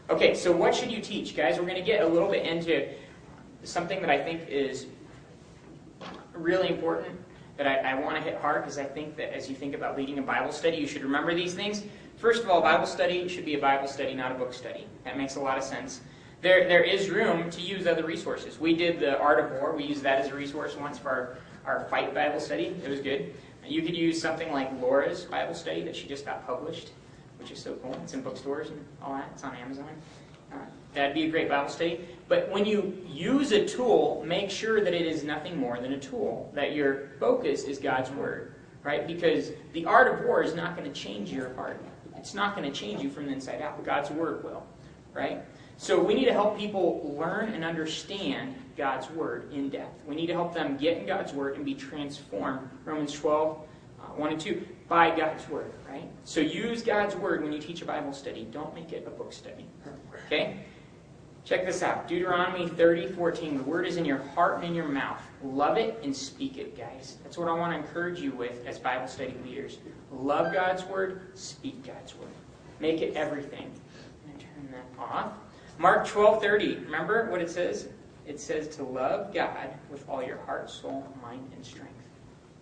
[0.08, 1.58] Okay, so what should you teach, guys?
[1.58, 2.88] We're going to get a little bit into
[3.62, 4.86] something that I think is
[6.38, 7.18] really important
[7.56, 9.96] that I, I want to hit hard because I think that as you think about
[9.96, 11.82] leading a Bible study, you should remember these things.
[12.16, 14.86] First of all, Bible study should be a Bible study, not a book study.
[15.04, 16.00] That makes a lot of sense.
[16.42, 18.60] There, there is room to use other resources.
[18.60, 19.74] We did the Art of War.
[19.74, 22.76] We used that as a resource once for our, our fight Bible study.
[22.84, 23.34] It was good.
[23.66, 26.90] You could use something like Laura's Bible study that she just got published,
[27.38, 27.94] which is so cool.
[28.04, 29.28] It's in bookstores and all that.
[29.34, 29.88] It's on Amazon.
[30.52, 30.56] Uh,
[30.94, 32.00] that'd be a great Bible study.
[32.28, 35.98] But when you use a tool, make sure that it is nothing more than a
[35.98, 39.06] tool, that your focus is God's Word, right?
[39.06, 41.80] Because the art of war is not going to change your heart.
[42.16, 43.84] It's not going to change you from the inside out.
[43.84, 44.66] God's Word will,
[45.14, 45.44] right?
[45.76, 50.04] So we need to help people learn and understand God's Word in depth.
[50.06, 52.68] We need to help them get in God's Word and be transformed.
[52.84, 53.58] Romans 12,
[54.00, 56.10] uh, 1 and 2, by God's Word, right?
[56.24, 58.48] So use God's Word when you teach a Bible study.
[58.50, 59.66] Don't make it a book study.
[60.26, 60.64] Okay?
[61.46, 62.08] Check this out.
[62.08, 63.58] Deuteronomy 30, 14.
[63.58, 65.22] The Word is in your heart and in your mouth.
[65.44, 67.18] Love it and speak it, guys.
[67.22, 69.78] That's what I want to encourage you with as Bible study leaders.
[70.10, 72.30] Love God's Word, speak God's Word.
[72.80, 73.70] Make it everything.
[74.24, 75.34] I'm going to turn that off.
[75.78, 76.78] Mark 12, 30.
[76.78, 77.90] Remember what it says?
[78.26, 81.94] It says to love God with all your heart, soul, mind, and strength.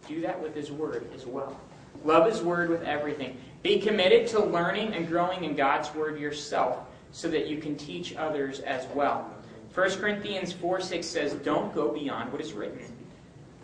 [0.07, 1.59] Do that with His Word as well.
[2.05, 3.39] Love His Word with everything.
[3.63, 6.85] Be committed to learning and growing in God's Word yourself
[7.15, 9.31] so that you can teach others as well.
[9.73, 12.81] 1 Corinthians 4 6 says, Don't go beyond what is written.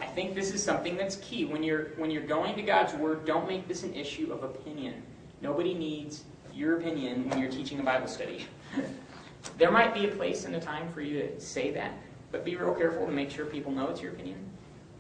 [0.01, 1.47] I think this is something that's key.
[1.47, 5.03] When you're, when you're going to God's Word, don't make this an issue of opinion.
[5.43, 6.23] Nobody needs
[6.55, 8.47] your opinion when you're teaching a Bible study.
[9.59, 11.93] there might be a place and a time for you to say that,
[12.31, 14.39] but be real careful to make sure people know it's your opinion.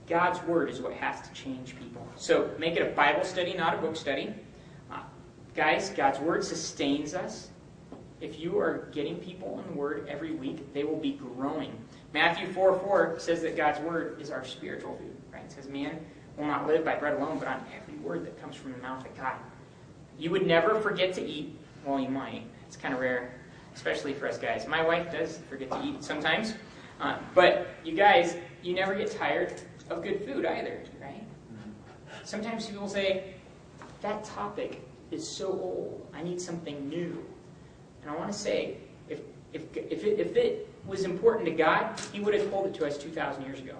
[0.08, 2.04] God's Word is what has to change people.
[2.16, 4.34] So make it a Bible study, not a book study.
[4.90, 5.02] Uh,
[5.54, 7.49] guys, God's Word sustains us.
[8.20, 11.72] If you are getting people in the Word every week, they will be growing.
[12.12, 15.16] Matthew 4 4 says that God's Word is our spiritual food.
[15.32, 15.44] Right?
[15.44, 15.98] It says, Man
[16.36, 19.04] will not live by bread alone, but on every word that comes from the mouth
[19.04, 19.34] of God.
[20.18, 21.56] You would never forget to eat.
[21.84, 22.44] Well, you might.
[22.66, 23.32] It's kind of rare,
[23.74, 24.66] especially for us guys.
[24.66, 26.54] My wife does forget to eat sometimes.
[27.00, 29.54] Uh, but you guys, you never get tired
[29.88, 31.24] of good food either, right?
[32.24, 33.34] Sometimes people say,
[34.02, 36.06] that topic is so old.
[36.14, 37.24] I need something new.
[38.02, 38.76] And I want to say,
[39.08, 39.20] if,
[39.52, 40.04] if, if,
[40.36, 43.74] it, was important to God, He would have told it to us 2,000 years ago.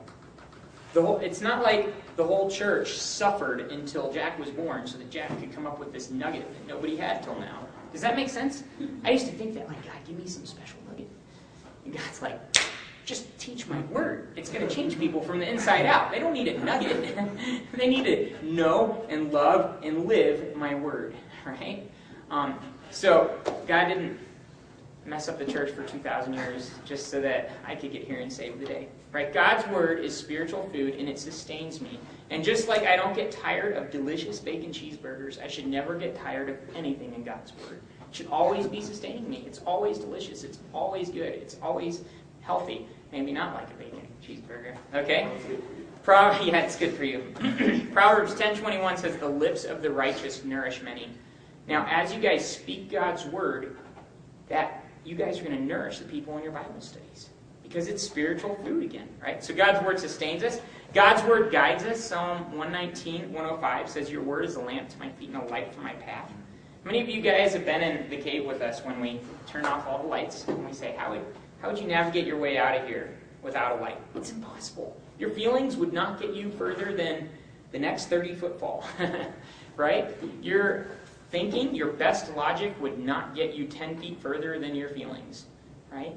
[0.93, 5.11] The whole, it's not like the whole church suffered until Jack was born so that
[5.11, 7.67] Jack could come up with this nugget that nobody had till now.
[7.93, 8.65] Does that make sense?
[9.05, 11.09] I used to think that, like, God, give me some special nugget.
[11.85, 12.39] And God's like,
[13.05, 14.29] just teach my word.
[14.37, 16.13] It's going to change people from the inside out.
[16.13, 17.17] They don't need a nugget.
[17.73, 21.91] they need to know and love and live my word, right?
[22.31, 22.59] Um,
[22.91, 24.19] so God didn't
[25.07, 28.33] mess up the church for 2,000 years just so that I could get here and
[28.33, 28.89] save the day.
[29.13, 29.33] Right?
[29.33, 31.99] God's word is spiritual food and it sustains me.
[32.31, 36.15] And just like I don't get tired of delicious bacon cheeseburgers, I should never get
[36.15, 37.81] tired of anything in God's word.
[38.09, 39.43] It should always be sustaining me.
[39.47, 40.45] It's always delicious.
[40.45, 41.33] It's always good.
[41.35, 42.03] It's always
[42.41, 42.87] healthy.
[43.11, 44.77] Maybe not like a bacon cheeseburger.
[44.95, 45.29] Okay?
[46.05, 47.35] Pro- yeah, it's good for you.
[47.93, 51.09] Proverbs 10:21 says, "The lips of the righteous nourish many."
[51.71, 53.77] Now, as you guys speak God's word,
[54.49, 57.31] that you guys are going to nourish the people in your Bible studies
[57.63, 59.43] because it's spiritual food again, right?
[59.43, 60.61] So God's word sustains us.
[60.93, 62.03] God's word guides us.
[62.03, 65.73] Psalm 119, 105 says, Your word is a lamp to my feet and a light
[65.73, 66.33] for my path.
[66.85, 69.87] Many of you guys have been in the cave with us when we turn off
[69.87, 71.25] all the lights and we say, How would,
[71.63, 73.99] how would you navigate your way out of here without a light?
[74.17, 75.01] It's impossible.
[75.21, 77.29] Your feelings would not get you further than
[77.71, 78.85] the next 30 foot fall,
[79.77, 80.17] right?
[80.43, 80.89] Your
[81.31, 85.47] thinking, your best logic would not get you 10 feet further than your feelings,
[85.93, 86.15] right?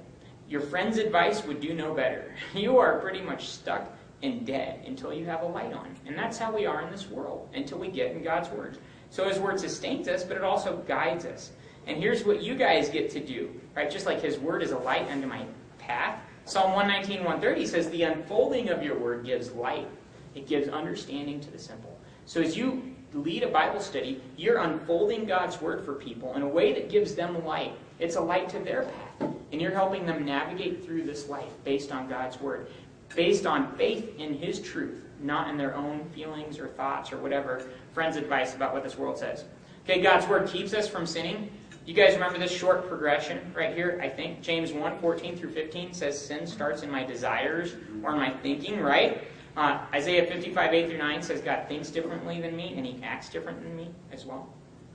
[0.47, 2.35] Your friend's advice would do no better.
[2.53, 5.95] You are pretty much stuck and dead until you have a light on.
[6.05, 8.77] And that's how we are in this world, until we get in God's Word.
[9.09, 11.51] So His Word sustains us, but it also guides us.
[11.85, 13.91] And here's what you guys get to do, right?
[13.91, 15.45] Just like His Word is a light unto my
[15.77, 16.19] path.
[16.45, 19.87] Psalm 119, 130 says, The unfolding of your Word gives light.
[20.35, 21.97] It gives understanding to the simple.
[22.25, 26.47] So as you lead a Bible study, you're unfolding God's Word for people in a
[26.47, 27.73] way that gives them light.
[27.99, 29.33] It's a light to their path.
[29.51, 32.67] And you're helping them navigate through this life based on God's Word,
[33.15, 37.63] based on faith in His truth, not in their own feelings or thoughts or whatever
[37.93, 39.45] friends' advice about what this world says.
[39.83, 41.51] Okay, God's Word keeps us from sinning.
[41.85, 43.99] You guys remember this short progression right here?
[44.01, 48.17] I think James 1 14 through 15 says sin starts in my desires or in
[48.17, 49.21] my thinking, right?
[49.55, 53.29] Uh, Isaiah 55, 8 through 9 says God thinks differently than me and he acts
[53.29, 54.51] different than me as well.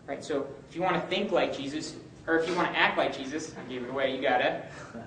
[0.07, 0.23] Right?
[0.25, 1.95] So if you want to think like Jesus,
[2.27, 4.65] or if you want to act like Jesus, I gave it away, you got it.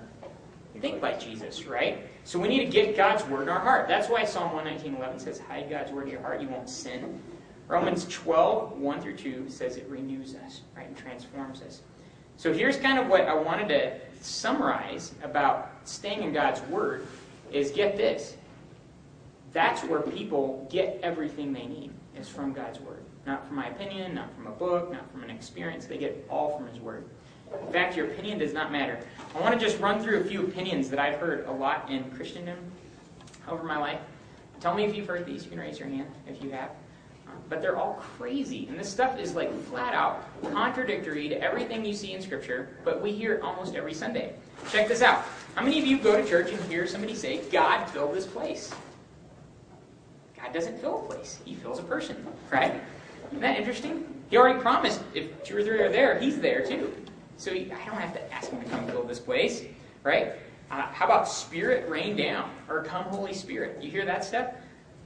[0.80, 2.08] Think like Jesus, right?
[2.24, 3.86] So we need to get God's word in our heart.
[3.86, 7.20] That's why Psalm 119, 11 says, hide God's word in your heart, you won't sin.
[7.68, 11.82] Romans 12, 1 through 2 says it renews us, right, and transforms us.
[12.36, 17.06] So here's kind of what I wanted to summarize about staying in God's word
[17.52, 18.36] is get this
[19.52, 23.02] that's where people get everything they need is from God's word.
[23.26, 25.86] Not from my opinion, not from a book, not from an experience.
[25.86, 27.04] They get all from his word.
[27.66, 28.98] In fact, your opinion does not matter.
[29.34, 32.10] I want to just run through a few opinions that I've heard a lot in
[32.10, 32.58] Christendom
[33.46, 34.00] over my life.
[34.60, 35.44] Tell me if you've heard these.
[35.44, 36.70] You can raise your hand if you have.
[37.28, 38.66] Um, but they're all crazy.
[38.68, 43.02] And this stuff is like flat out contradictory to everything you see in Scripture, but
[43.02, 44.34] we hear it almost every Sunday.
[44.70, 45.24] Check this out.
[45.54, 48.72] How many of you go to church and hear somebody say, God filled this place?
[50.42, 51.38] God doesn't fill a place.
[51.44, 52.80] He fills a person, right?
[53.28, 54.04] Isn't that interesting?
[54.28, 56.92] He already promised if two or three are there, he's there too.
[57.36, 59.64] So he, I don't have to ask him to come fill this place,
[60.02, 60.32] right?
[60.70, 63.82] Uh, how about Spirit rain down or come Holy Spirit?
[63.82, 64.52] You hear that stuff?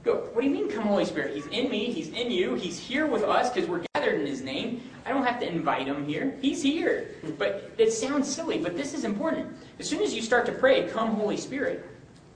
[0.03, 1.35] Go, what do you mean come Holy Spirit?
[1.35, 4.41] He's in me, he's in you, he's here with us because we're gathered in his
[4.41, 4.81] name.
[5.05, 6.35] I don't have to invite him here.
[6.41, 7.09] He's here.
[7.37, 9.55] But it sounds silly, but this is important.
[9.77, 11.85] As soon as you start to pray, come Holy Spirit,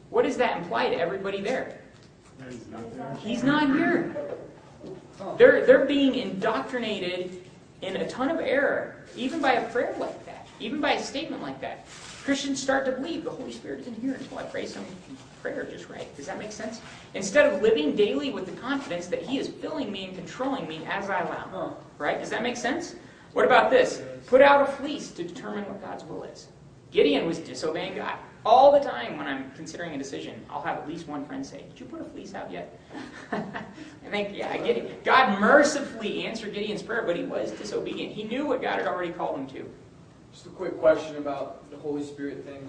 [0.10, 1.81] what does that imply to everybody there?
[3.20, 4.16] He's not here.
[5.38, 7.44] They're, they're being indoctrinated
[7.82, 11.42] in a ton of error, even by a prayer like that, even by a statement
[11.42, 11.86] like that.
[12.24, 14.86] Christians start to believe the Holy Spirit isn't here until I pray some
[15.42, 16.16] prayer just right.
[16.16, 16.82] Does that make sense?
[17.16, 20.86] Instead of living daily with the confidence that He is filling me and controlling me
[20.88, 21.78] as I allow.
[21.98, 22.20] Right?
[22.20, 22.96] Does that make sense?
[23.34, 24.02] What about this?
[24.28, 26.48] Put out a fleece to determine what God's will is.
[26.92, 28.18] Gideon was disobeying God.
[28.44, 31.64] All the time when I'm considering a decision, I'll have at least one friend say,
[31.70, 32.80] Did you put a fleece out yet?
[33.32, 35.04] I think, yeah, I get it.
[35.04, 38.14] God mercifully answered Gideon's prayer, but he was disobedient.
[38.14, 39.70] He knew what God had already called him to.
[40.34, 42.68] Just a quick question about the Holy Spirit thing.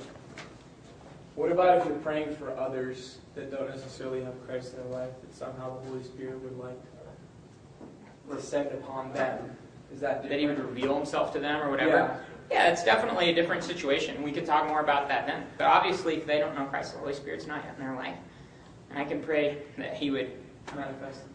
[1.37, 5.11] What about if you're praying for others that don't necessarily have Christ in their life,
[5.23, 6.79] that somehow the Holy Spirit would like
[8.31, 9.57] descend upon them?
[9.92, 11.90] Is that That he would reveal himself to them or whatever.
[11.90, 12.17] Yeah.
[12.53, 14.23] Yeah, it's definitely a different situation.
[14.23, 15.46] We could talk more about that then.
[15.57, 18.17] But obviously, if they don't know Christ, the Holy Spirit's not yet in their life.
[18.90, 20.31] And I can pray that he would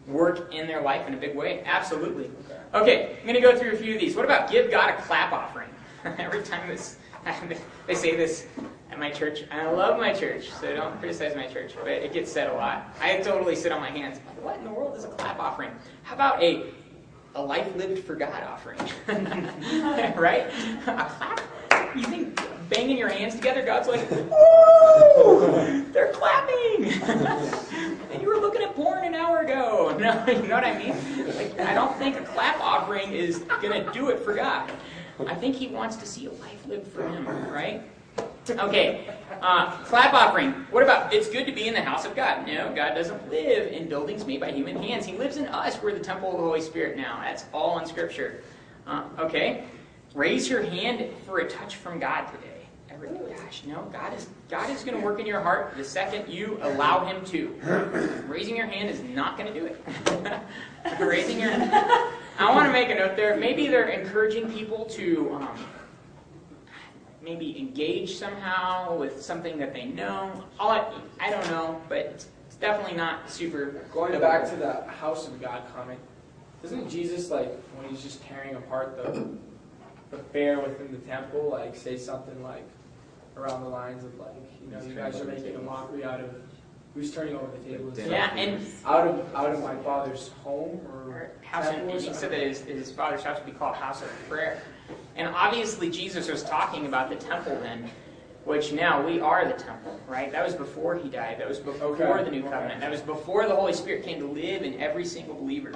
[0.06, 1.64] work in their life in a big way.
[1.64, 2.30] Absolutely.
[2.46, 2.60] Okay.
[2.74, 4.14] Okay, I'm going to go through a few of these.
[4.14, 5.68] What about give God a clap offering?
[6.18, 6.98] Every time this,
[7.88, 8.46] they say this
[8.92, 12.12] at my church, and I love my church, so don't criticize my church, but it
[12.12, 12.96] gets said a lot.
[13.00, 14.20] I totally sit on my hands.
[14.40, 15.70] What in the world is a clap offering?
[16.04, 16.72] How about a
[17.38, 18.78] a life lived for God offering?
[20.16, 20.50] right?
[20.86, 21.40] A clap?
[21.94, 25.84] You think banging your hands together, God's like, woo!
[25.92, 26.92] They're clapping!
[28.12, 29.96] and you were looking at porn an hour ago.
[29.98, 31.36] No, you know what I mean?
[31.36, 34.70] Like, I don't think a clap offering is going to do it for God.
[35.26, 37.82] I think he wants to see a life lived for him, right?
[38.50, 39.04] Okay,
[39.42, 40.52] uh, clap offering.
[40.70, 42.46] What about it's good to be in the house of God?
[42.46, 45.04] No, God doesn't live in buildings made by human hands.
[45.04, 45.80] He lives in us.
[45.82, 47.20] We're the temple of the Holy Spirit now.
[47.22, 48.42] That's all in Scripture.
[48.86, 49.64] Uh, okay,
[50.14, 52.66] raise your hand for a touch from God today.
[52.90, 56.32] Every, gosh, no, God is God is going to work in your heart the second
[56.32, 58.24] you allow Him to.
[58.26, 60.40] Raising your hand is not going to do it.
[61.00, 63.36] Raising your, I want to make a note there.
[63.36, 65.34] Maybe they're encouraging people to.
[65.34, 65.58] Um,
[67.28, 70.44] maybe engage somehow with something that they know.
[70.58, 73.82] All I, I don't know, but it's, it's definitely not super.
[73.92, 76.00] Going back to the house of God comment,
[76.62, 79.28] doesn't Jesus like when he's just tearing apart the
[80.10, 82.66] the fair within the temple, like say something like
[83.36, 86.34] around the lines of like, you know, you guys are making a mockery out of
[86.94, 87.88] who's turning over the table.
[87.88, 91.90] and Yeah, and out of out of my father's home or or house of, temple
[91.90, 94.62] or and he said that his, his father's house would be called house of prayer.
[95.18, 97.90] And obviously Jesus was talking about the temple then,
[98.44, 100.30] which now we are the temple, right?
[100.30, 101.40] That was before he died.
[101.40, 101.88] That was before
[102.18, 102.24] Okay.
[102.24, 102.80] the new covenant.
[102.80, 105.72] That was before the Holy Spirit came to live in every single believer,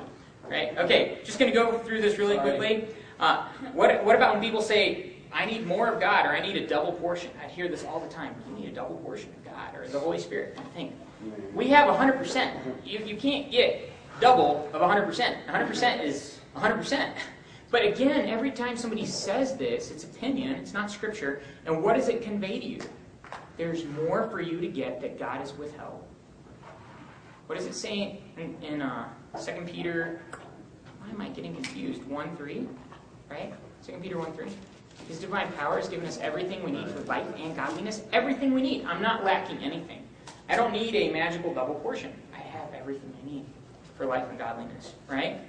[0.49, 0.79] right?
[0.79, 2.57] Okay, just going to go through this really Sorry.
[2.57, 2.87] quickly.
[3.19, 6.57] Uh, what, what about when people say, I need more of God or I need
[6.57, 7.33] a double portion?
[7.45, 8.35] I hear this all the time.
[8.49, 10.57] You need a double portion of God or the Holy Spirit.
[10.57, 10.95] I think
[11.53, 12.53] we have 100%.
[12.85, 13.91] You, you can't get
[14.21, 15.47] double of 100%.
[15.47, 17.13] 100% is 100%.
[17.73, 21.41] But again, every time somebody says this, it's opinion, it's not scripture.
[21.65, 22.81] And what does it convey to you?
[23.57, 26.05] There's more for you to get that God has withheld.
[27.47, 29.09] What does it say in, in uh,
[29.43, 30.21] 2 Peter?
[31.01, 32.05] Why am I getting confused?
[32.05, 32.69] 1 3,
[33.31, 33.55] right?
[33.87, 34.49] 2 Peter 1 3.
[35.09, 38.03] His divine power has given us everything we need for life and godliness.
[38.13, 38.85] Everything we need.
[38.85, 40.07] I'm not lacking anything.
[40.51, 42.13] I don't need a magical double portion.
[42.35, 43.47] I have everything I need
[43.97, 45.41] for life and godliness, right?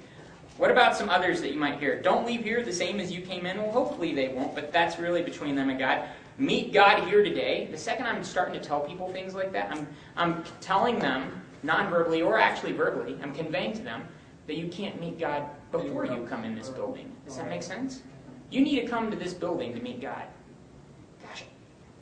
[0.58, 2.00] What about some others that you might hear?
[2.02, 3.58] Don't leave here the same as you came in.
[3.58, 6.04] Well, hopefully they won't, but that's really between them and God.
[6.38, 7.68] Meet God here today.
[7.72, 11.90] The second I'm starting to tell people things like that, I'm, I'm telling them, non
[11.90, 14.04] verbally or actually verbally, I'm conveying to them
[14.48, 17.12] that you can't meet God before you come in this building.
[17.26, 18.04] Does that make sense?
[18.52, 20.24] You need to come to this building to meet God.
[21.24, 21.44] Gosh,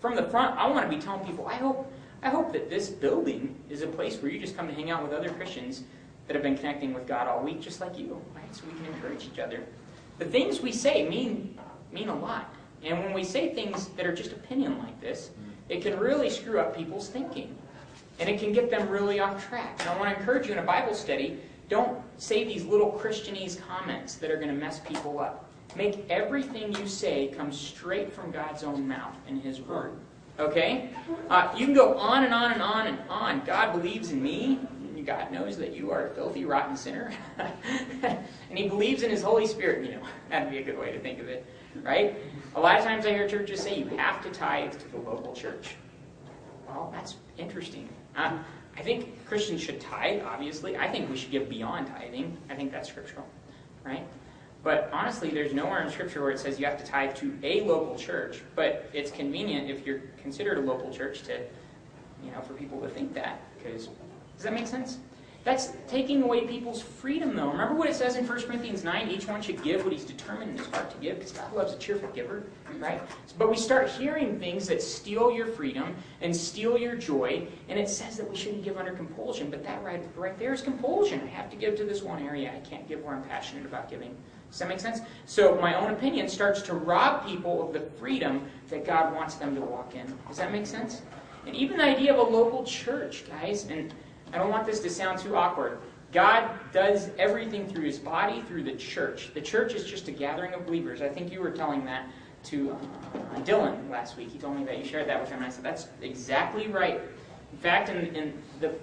[0.02, 1.92] from the front, I want to be telling people, I hope,
[2.24, 5.04] I hope that this building is a place where you just come to hang out
[5.04, 5.84] with other Christians
[6.28, 8.56] that have been connecting with God all week, just like you, right?
[8.56, 9.64] So we can encourage each other.
[10.20, 11.58] The things we say mean
[11.92, 12.54] mean a lot,
[12.84, 15.32] and when we say things that are just opinion like this,
[15.68, 17.56] it can really screw up people's thinking,
[18.20, 19.78] and it can get them really off track.
[19.80, 23.60] And I want to encourage you in a Bible study, don't say these little Christianese
[23.68, 25.50] comments that are going to mess people up.
[25.76, 29.94] Make everything you say come straight from God's own mouth and His Word.
[30.38, 30.90] Okay?
[31.30, 33.42] Uh, you can go on and on and on and on.
[33.46, 34.60] God believes in me.
[35.02, 37.14] God knows that you are a filthy, rotten sinner.
[38.04, 39.86] and He believes in His Holy Spirit.
[39.86, 41.46] You know, that'd be a good way to think of it.
[41.82, 42.16] Right?
[42.56, 45.34] A lot of times I hear churches say you have to tithe to the local
[45.34, 45.76] church.
[46.68, 47.88] Well, that's interesting.
[48.16, 48.38] Uh,
[48.78, 50.78] I think Christians should tithe, obviously.
[50.78, 52.38] I think we should give beyond tithing.
[52.50, 53.28] I think that's scriptural.
[53.84, 54.06] Right?
[54.64, 57.62] But honestly, there's nowhere in Scripture where it says you have to tithe to a
[57.62, 58.42] local church.
[58.56, 61.40] But it's convenient if you're considered a local church to,
[62.24, 63.42] you know, for people to think that.
[63.58, 63.90] Because
[64.42, 64.98] does that make sense?
[65.44, 67.52] That's taking away people's freedom, though.
[67.52, 69.08] Remember what it says in 1 Corinthians 9?
[69.08, 71.74] Each one should give what he's determined in his heart to give, because God loves
[71.74, 72.44] a cheerful giver,
[72.80, 73.00] right?
[73.38, 77.88] But we start hearing things that steal your freedom and steal your joy, and it
[77.88, 79.52] says that we shouldn't give under compulsion.
[79.52, 81.22] But that right, right there is compulsion.
[81.22, 82.52] I have to give to this one area.
[82.56, 84.18] I can't give where I'm passionate about giving.
[84.50, 85.02] Does that make sense?
[85.28, 89.54] So my own opinion starts to rob people of the freedom that God wants them
[89.54, 90.12] to walk in.
[90.28, 91.04] Does that make sense?
[91.46, 93.94] And even the idea of a local church, guys, and
[94.34, 95.80] I don't want this to sound too awkward.
[96.12, 99.32] God does everything through his body, through the church.
[99.34, 101.02] The church is just a gathering of believers.
[101.02, 102.10] I think you were telling that
[102.44, 104.30] to uh, Dylan last week.
[104.32, 107.02] He told me that you shared that with him, and I said, that's exactly right.
[107.52, 108.74] In fact, in, in the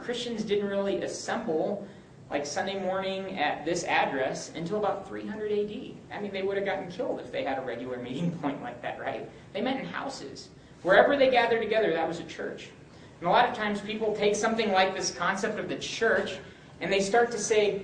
[0.00, 1.86] Christians didn't really assemble
[2.30, 6.16] like Sunday morning at this address until about 300 AD.
[6.16, 8.80] I mean, they would have gotten killed if they had a regular meeting point like
[8.82, 9.28] that, right?
[9.52, 10.48] They met in houses.
[10.82, 12.70] Wherever they gathered together, that was a church.
[13.20, 16.38] And a lot of times people take something like this concept of the church
[16.80, 17.82] and they start to say,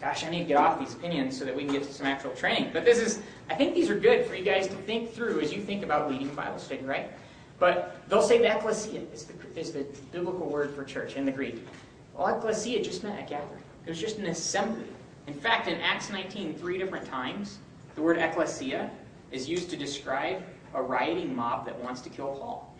[0.00, 2.06] gosh, I need to get off these opinions so that we can get to some
[2.06, 2.70] actual training.
[2.72, 5.52] But this is, I think these are good for you guys to think through as
[5.52, 7.10] you think about leading Bible study, right?
[7.58, 11.32] But they'll say the ecclesia is the, is the biblical word for church in the
[11.32, 11.66] Greek.
[12.16, 13.62] Well, ecclesia just meant a gathering.
[13.86, 14.86] It was just an assembly.
[15.26, 17.58] In fact, in Acts 19, three different times,
[17.94, 18.90] the word ecclesia
[19.32, 20.42] is used to describe
[20.74, 22.76] a rioting mob that wants to kill Paul.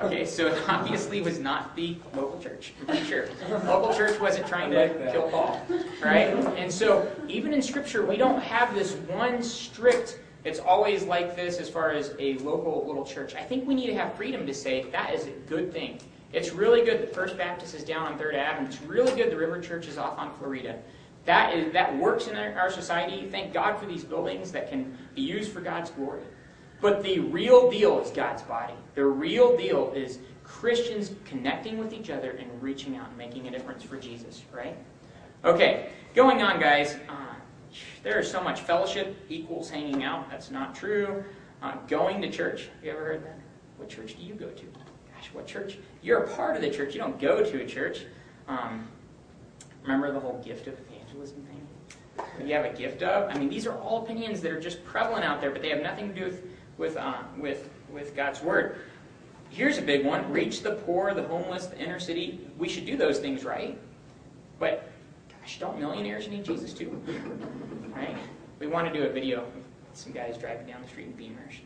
[0.00, 2.72] Okay, so it obviously was not the local church.
[2.80, 3.28] I'm pretty sure.
[3.64, 5.12] Local church wasn't trying like to that.
[5.12, 5.60] kill Paul,
[6.00, 6.28] right?
[6.56, 10.20] And so even in Scripture, we don't have this one strict.
[10.44, 13.34] It's always like this as far as a local little church.
[13.34, 16.00] I think we need to have freedom to say that is a good thing.
[16.32, 18.68] It's really good that First Baptist is down on Third Avenue.
[18.68, 20.78] it's really good the River Church is off on Florida.
[21.24, 23.28] That is that works in our, our society.
[23.28, 26.22] Thank God for these buildings that can be used for God's glory.
[26.80, 28.74] But the real deal is God's body.
[28.94, 33.50] The real deal is Christians connecting with each other and reaching out and making a
[33.50, 34.76] difference for Jesus, right?
[35.44, 36.96] Okay, going on, guys.
[37.08, 37.34] Uh,
[38.02, 40.30] there is so much fellowship equals hanging out.
[40.30, 41.24] That's not true.
[41.62, 42.68] Uh, going to church.
[42.82, 43.38] You ever heard that?
[43.76, 44.64] What church do you go to?
[44.64, 45.78] Gosh, what church?
[46.02, 46.94] You're a part of the church.
[46.94, 48.04] You don't go to a church.
[48.46, 48.88] Um,
[49.82, 52.46] remember the whole gift of evangelism thing?
[52.46, 53.30] You have a gift of?
[53.30, 55.82] I mean, these are all opinions that are just prevalent out there, but they have
[55.82, 56.42] nothing to do with
[56.78, 58.76] with uh, with with God's word.
[59.50, 62.40] Here's a big one: reach the poor, the homeless, the inner city.
[62.56, 63.78] We should do those things, right?
[64.58, 64.90] But
[65.28, 67.02] gosh, don't millionaires need Jesus too?
[67.94, 68.16] Right?
[68.58, 69.46] We want to do a video of
[69.92, 71.58] some guys driving down the street in Beamers.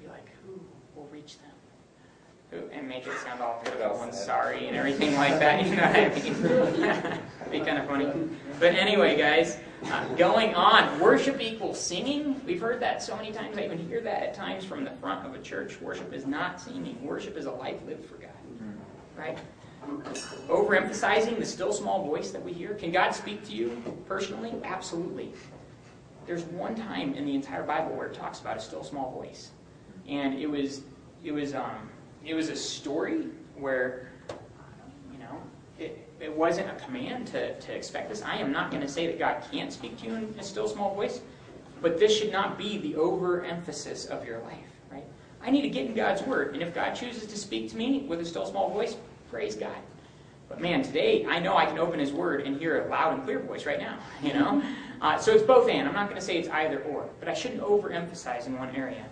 [0.00, 0.60] Be like, who
[0.94, 2.62] will reach them?
[2.72, 5.66] And make it sound all pitiful and sorry and everything like that.
[5.66, 7.20] You know what I mean?
[7.50, 8.10] Be kind of funny.
[8.58, 12.40] But anyway, guys, uh, going on, worship equals singing.
[12.44, 13.56] We've heard that so many times.
[13.56, 15.80] I even hear that at times from the front of a church.
[15.80, 17.02] Worship is not singing.
[17.04, 18.30] Worship is a life lived for God.
[19.16, 19.38] Right?
[20.48, 22.74] Overemphasizing the still small voice that we hear.
[22.74, 24.54] Can God speak to you personally?
[24.64, 25.32] Absolutely.
[26.26, 29.50] There's one time in the entire Bible where it talks about a still small voice,
[30.06, 30.82] and it was
[31.24, 31.88] it was um,
[32.24, 34.12] it was a story where
[35.10, 35.40] you know
[35.78, 38.22] it, it wasn't a command to, to expect this.
[38.22, 40.68] I am not going to say that God can't speak to you in a still
[40.68, 41.20] small voice,
[41.80, 44.58] but this should not be the overemphasis of your life,
[44.90, 45.04] right?
[45.42, 48.00] I need to get in God's word, and if God chooses to speak to me
[48.08, 48.96] with a still small voice,
[49.30, 49.76] praise God.
[50.48, 53.22] But man, today I know I can open His Word and hear a loud and
[53.22, 53.98] clear voice right now.
[54.22, 54.62] You know,
[55.00, 55.86] uh, so it's both and.
[55.86, 59.04] I'm not going to say it's either or, but I shouldn't overemphasize in one area.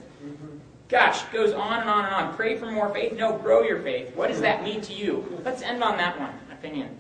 [0.89, 2.35] Gosh, goes on and on and on.
[2.35, 3.13] Pray for more faith.
[3.13, 4.15] No, grow your faith.
[4.17, 5.41] What does that mean to you?
[5.45, 6.33] Let's end on that one.
[6.59, 6.97] Opinion.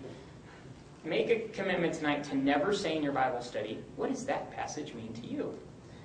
[1.04, 4.92] Make a commitment tonight to never say in your Bible study, "What does that passage
[4.94, 5.58] mean to you?"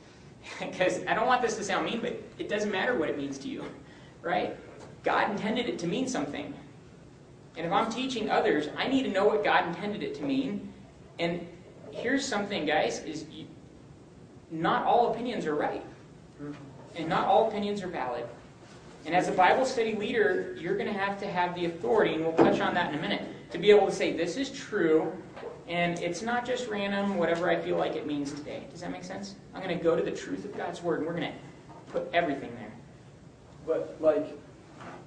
[0.59, 3.37] Because I don't want this to sound mean, but it doesn't matter what it means
[3.39, 3.65] to you,
[4.21, 4.55] right?
[5.03, 6.53] God intended it to mean something.
[7.57, 10.71] And if I'm teaching others, I need to know what God intended it to mean.
[11.19, 11.45] And
[11.91, 13.45] here's something, guys, is you,
[14.49, 15.83] not all opinions are right.
[16.95, 18.25] And not all opinions are valid.
[19.05, 22.23] And as a Bible study leader, you're going to have to have the authority, and
[22.23, 25.11] we'll touch on that in a minute, to be able to say, this is true,
[25.67, 28.65] and it's not just random, whatever I feel like it means today.
[28.71, 29.35] Does that make sense?
[29.53, 32.09] I'm going to go to the truth of God's Word, and we're going to put
[32.13, 32.71] everything there.
[33.65, 34.37] But like,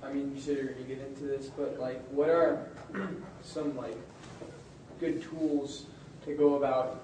[0.02, 2.66] I mean, you said you're gonna get into this, but like, what are
[3.42, 3.96] some like
[5.00, 5.86] good tools
[6.24, 7.02] to go about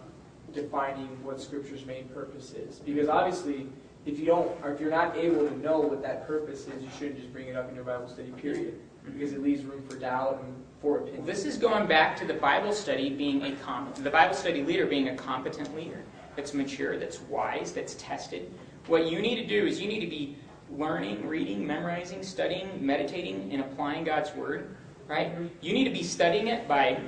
[0.53, 2.79] defining what Scripture's main purpose is?
[2.79, 3.67] Because obviously,
[4.07, 6.89] if you don't, or if you're not able to know what that purpose is, you
[6.99, 8.31] shouldn't just bring it up in your Bible study.
[8.33, 9.13] Period, mm-hmm.
[9.13, 11.27] because it leaves room for doubt and for opinion.
[11.27, 14.87] This is going back to the Bible study being a competent, the Bible study leader
[14.87, 16.03] being a competent leader
[16.37, 18.51] that's mature, that's wise, that's tested.
[18.87, 20.37] What you need to do is you need to be
[20.71, 24.77] learning, reading, memorizing, studying, meditating, and applying God's Word,
[25.07, 25.33] right?
[25.61, 26.99] You need to be studying it by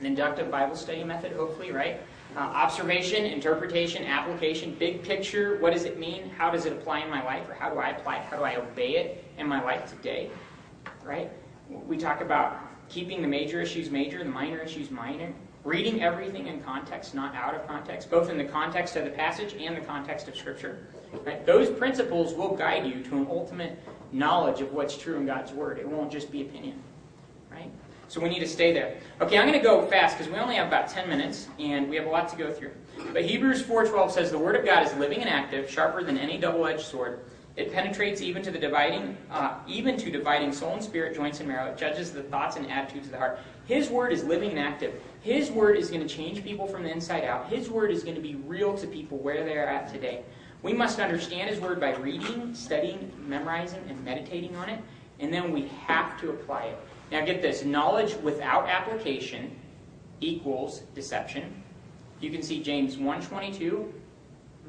[0.00, 2.00] an inductive Bible study method, hopefully, right?
[2.36, 5.58] Uh, observation, interpretation, application, big picture.
[5.58, 6.30] What does it mean?
[6.30, 7.48] How does it apply in my life?
[7.48, 8.22] Or how do I apply it?
[8.24, 10.30] How do I obey it in my life today?
[11.04, 11.30] Right?
[11.68, 15.32] We talk about keeping the major issues major, the minor issues minor.
[15.64, 19.54] Reading everything in context, not out of context, both in the context of the passage
[19.58, 20.86] and the context of Scripture.
[21.24, 21.44] Right?
[21.46, 23.82] Those principles will guide you to an ultimate
[24.12, 25.78] knowledge of what's true in God's Word.
[25.78, 26.82] It won't just be opinion.
[27.50, 27.70] Right?
[28.08, 28.98] So we need to stay there.
[29.20, 31.96] Okay, I'm going to go fast because we only have about 10 minutes and we
[31.96, 32.72] have a lot to go through.
[33.12, 36.36] But Hebrews 4:12 says the word of God is living and active, sharper than any
[36.36, 37.20] double-edged sword.
[37.56, 41.48] It penetrates even to the dividing, uh, even to dividing soul and spirit, joints and
[41.48, 41.70] marrow.
[41.70, 43.38] It judges the thoughts and attitudes of the heart.
[43.66, 45.00] His word is living and active.
[45.20, 47.48] His word is going to change people from the inside out.
[47.48, 50.24] His word is going to be real to people where they are at today.
[50.62, 54.80] We must understand His word by reading, studying, memorizing, and meditating on it,
[55.20, 56.78] and then we have to apply it.
[57.12, 59.54] Now get this, knowledge without application
[60.20, 61.62] equals deception.
[62.20, 63.92] You can see James 1.22,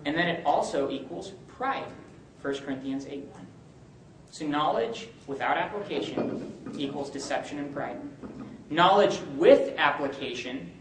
[0.05, 1.87] and then it also equals pride.
[2.45, 3.23] 1 Corinthians 8.1.
[4.29, 7.97] So knowledge without application equals deception and pride.
[8.69, 10.71] Knowledge with application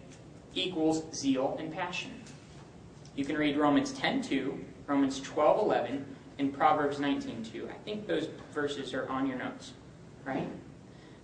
[0.54, 2.10] equals zeal and passion.
[3.16, 6.04] You can read Romans 10.2, Romans 12.11,
[6.38, 7.70] and Proverbs 19.2.
[7.70, 9.72] I think those verses are on your notes.
[10.26, 10.46] right?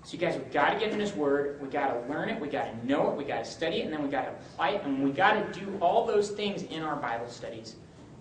[0.05, 1.61] So you guys, we've got to get in His Word.
[1.61, 2.41] We've got to learn it.
[2.41, 3.16] We've got to know it.
[3.18, 4.84] We've got to study it, and then we've got to apply it.
[4.84, 7.76] And we've got to do all those things in our Bible studies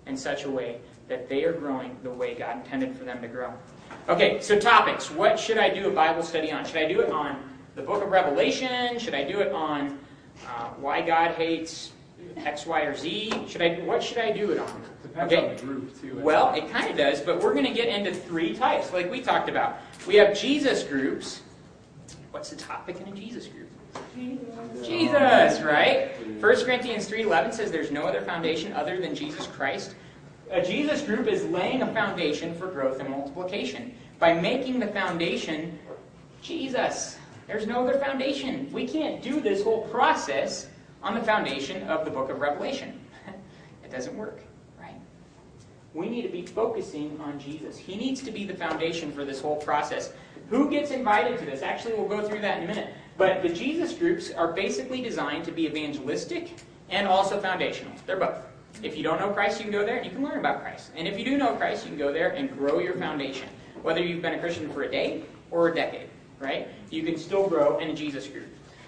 [0.05, 3.28] in such a way that they are growing the way God intended for them to
[3.28, 3.51] grow.
[4.07, 5.12] Okay, so topics.
[5.12, 6.64] What should I do a Bible study on?
[6.66, 8.97] Should I do it on the Book of Revelation?
[8.99, 9.99] Should I do it on
[10.47, 11.91] uh, why God hates
[12.38, 13.45] X, Y, or Z?
[13.47, 13.80] Should I?
[13.80, 14.84] What should I do it on?
[15.01, 15.49] Depends Okay.
[15.49, 16.20] on the group too.
[16.22, 19.22] Well, it kind of does, but we're going to get into three types, like we
[19.22, 19.78] talked about.
[20.07, 21.41] We have Jesus groups.
[22.32, 23.68] What's the topic in a Jesus group?
[24.84, 26.12] Jesus, right?
[26.39, 29.95] 1 Corinthians 3.11 says there's no other foundation other than Jesus Christ.
[30.52, 35.78] A Jesus group is laying a foundation for growth and multiplication by making the foundation
[36.41, 37.18] Jesus.
[37.45, 38.72] There's no other foundation.
[38.72, 40.68] We can't do this whole process
[41.04, 43.00] on the foundation of the book of Revelation.
[43.84, 44.39] it doesn't work,
[44.80, 44.95] right?
[45.93, 47.78] We need to be focusing on Jesus.
[47.78, 50.14] He needs to be the foundation for this whole process.
[50.50, 51.62] Who gets invited to this?
[51.62, 52.93] Actually, we'll go through that in a minute.
[53.18, 56.56] But the Jesus groups are basically designed to be evangelistic
[56.89, 57.93] and also foundational.
[58.08, 58.49] They're both.
[58.82, 60.91] If you don't know Christ, you can go there and you can learn about Christ.
[60.95, 63.49] And if you do know Christ, you can go there and grow your foundation.
[63.82, 66.09] Whether you've been a Christian for a day or a decade,
[66.39, 66.67] right?
[66.89, 68.47] You can still grow in a Jesus group.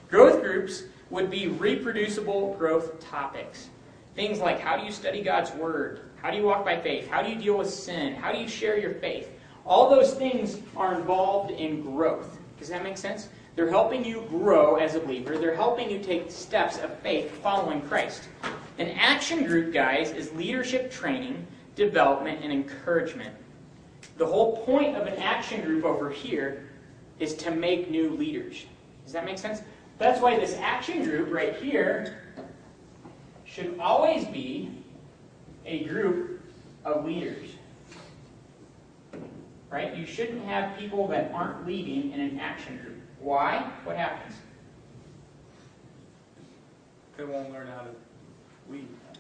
[0.10, 3.70] Growth groups would be reproducible growth topics.
[4.16, 6.02] Things like how do you study God's Word?
[6.22, 7.08] How do you walk by faith?
[7.10, 8.16] How do you deal with sin?
[8.16, 9.30] How do you share your faith?
[9.66, 12.38] All those things are involved in growth.
[12.60, 13.30] Does that make sense?
[13.56, 15.38] They're helping you grow as a believer.
[15.38, 18.30] They're helping you take steps of faith following Christ.
[18.78, 21.46] An action group, guys, is leadership training,
[21.76, 23.36] development, and encouragement.
[24.18, 26.70] The whole point of an action group over here
[27.20, 28.66] is to make new leaders.
[29.04, 29.62] Does that make sense?
[29.98, 32.24] That's why this action group right here
[33.46, 34.72] should always be
[35.66, 36.42] a group
[36.86, 37.50] of leaders.
[39.70, 39.96] Right?
[39.96, 42.98] You shouldn't have people that aren't leading in an action group.
[43.20, 43.72] Why?
[43.84, 44.36] What happens?
[47.16, 47.90] They won't learn how to.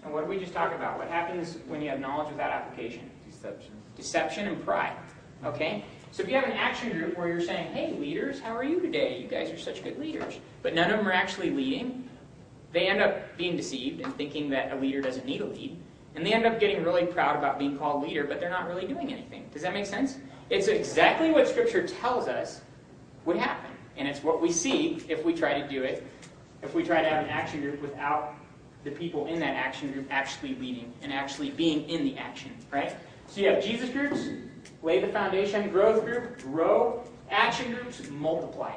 [0.03, 0.97] And what did we just talk about?
[0.97, 3.09] What happens when you have knowledge without application?
[3.29, 3.71] Deception.
[3.95, 4.95] Deception and pride.
[5.43, 5.85] Okay?
[6.11, 8.79] So if you have an action group where you're saying, hey, leaders, how are you
[8.79, 9.21] today?
[9.21, 10.39] You guys are such good leaders.
[10.61, 12.09] But none of them are actually leading,
[12.73, 15.77] they end up being deceived and thinking that a leader doesn't need a lead.
[16.15, 18.85] And they end up getting really proud about being called leader, but they're not really
[18.85, 19.49] doing anything.
[19.53, 20.17] Does that make sense?
[20.49, 22.61] It's exactly what Scripture tells us
[23.25, 23.71] would happen.
[23.95, 26.05] And it's what we see if we try to do it,
[26.61, 28.35] if we try to have an action group without
[28.83, 32.95] the people in that action group actually leading and actually being in the action, right?
[33.27, 34.27] So you have Jesus groups,
[34.83, 38.73] lay the foundation, growth group, grow, action groups, multiply.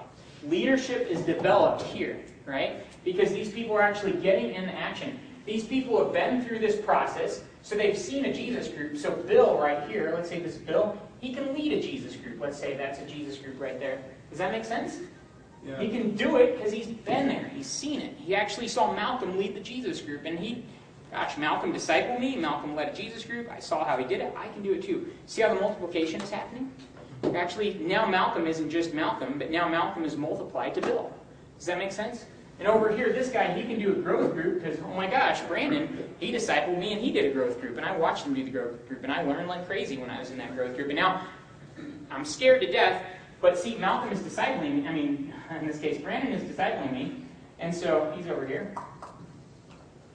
[0.47, 2.85] Leadership is developed here, right?
[3.05, 5.19] Because these people are actually getting in the action.
[5.47, 8.97] These people have been through this process, so they've seen a Jesus group.
[8.97, 12.41] So Bill right here, let's say this Bill, he can lead a Jesus group.
[12.41, 14.03] Let's say that's a Jesus group right there.
[14.29, 14.99] Does that make sense?
[15.67, 15.81] Yeah.
[15.81, 17.51] He can do it because he's been there.
[17.55, 18.15] He's seen it.
[18.19, 20.65] He actually saw Malcolm lead the Jesus group, and he,
[21.11, 22.37] gosh, Malcolm discipled me.
[22.37, 23.51] Malcolm led a Jesus group.
[23.51, 24.35] I saw how he did it.
[24.37, 25.11] I can do it too.
[25.27, 26.71] See how the multiplication is happening?
[27.35, 31.11] Actually, now Malcolm isn't just Malcolm, but now Malcolm is multiplied to Bill.
[31.59, 32.27] Does that make sense?
[32.59, 35.41] And over here, this guy, he can do a growth group because, oh my gosh,
[35.43, 37.77] Brandon, he discipled me and he did a growth group.
[37.77, 39.03] And I watched him do the growth group.
[39.03, 40.89] And I learned like crazy when I was in that growth group.
[40.89, 41.27] And now
[42.11, 43.03] I'm scared to death.
[43.45, 44.89] But see, Malcolm is discipling me.
[44.89, 47.27] I mean, in this case, Brandon is discipling me.
[47.59, 48.75] And so he's over here.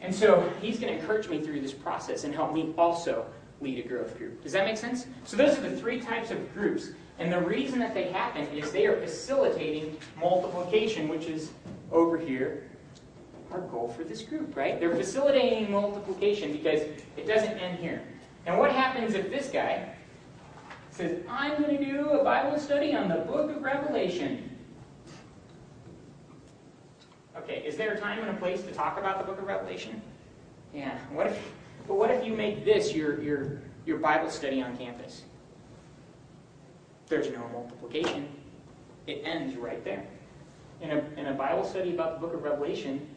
[0.01, 3.27] And so he's going to encourage me through this process and help me also
[3.61, 4.41] lead a growth group.
[4.41, 5.05] Does that make sense?
[5.25, 6.89] So those are the three types of groups.
[7.19, 11.51] And the reason that they happen is they are facilitating multiplication, which is
[11.91, 12.63] over here
[13.51, 14.79] our goal for this group, right?
[14.79, 16.81] They're facilitating multiplication because
[17.15, 18.01] it doesn't end here.
[18.47, 19.93] And what happens if this guy
[20.99, 24.57] says, I'm going to do a Bible study on the book of Revelation?
[27.37, 30.01] Okay, is there a time and a place to talk about the book of Revelation?
[30.73, 30.97] Yeah.
[31.13, 31.51] What if
[31.87, 35.23] but what if you make this your your your Bible study on campus?
[37.07, 38.27] There's no multiplication.
[39.07, 40.05] It ends right there.
[40.81, 43.07] In a, in a Bible study about the book of Revelation,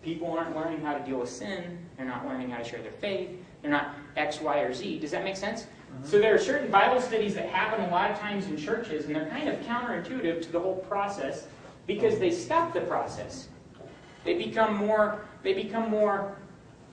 [0.00, 1.86] people aren't learning how to deal with sin.
[1.96, 3.30] They're not learning how to share their faith.
[3.60, 5.00] They're not X, Y, or Z.
[5.00, 5.66] Does that make sense?
[6.04, 9.14] So there are certain Bible studies that happen a lot of times in churches, and
[9.14, 11.46] they're kind of counterintuitive to the whole process
[11.86, 13.48] because they stop the process.
[14.24, 16.36] They become more they become more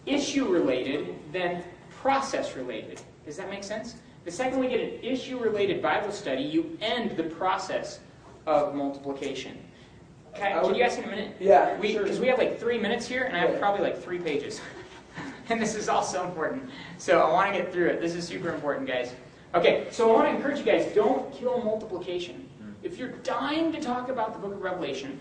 [0.08, 1.64] issue related than
[2.02, 3.00] process related.
[3.26, 3.96] Does that make sense?
[4.26, 8.00] The second we get an issue related Bible study, you end the process
[8.48, 9.58] of multiplication.
[10.34, 11.36] Can, I can would- you ask in a minute?
[11.40, 12.04] Yeah, We sure.
[12.04, 13.60] because we have like three minutes here, and I have Yeah.
[13.60, 14.62] probably like three pages.
[15.50, 16.70] and this is all so important.
[16.98, 18.02] So I want to get through it.
[18.02, 19.14] This is super important, guys.
[19.56, 22.48] Okay, so I want to encourage you guys: don't kill multiplication.
[22.62, 22.72] Mm-hmm.
[22.84, 25.20] if you're dying to talk about the book of Revelation,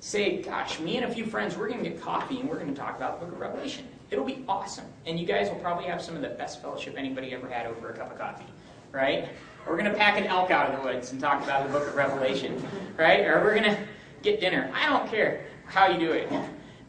[0.00, 2.72] say, gosh, me and a few friends, we're going to get coffee and we're going
[2.72, 3.86] to talk about the book of Revelation.
[4.10, 4.84] It'll be awesome.
[5.06, 7.88] And you guys will probably have some of the best fellowship anybody ever had over
[7.88, 8.44] a cup of coffee,
[8.92, 9.30] right?
[9.66, 11.88] We're going to pack an elk out of the woods and talk about the book
[11.88, 12.62] of Revelation,
[12.98, 13.20] right?
[13.20, 13.78] Or we're going to
[14.20, 14.70] get dinner.
[14.74, 16.30] I don't care how you do it.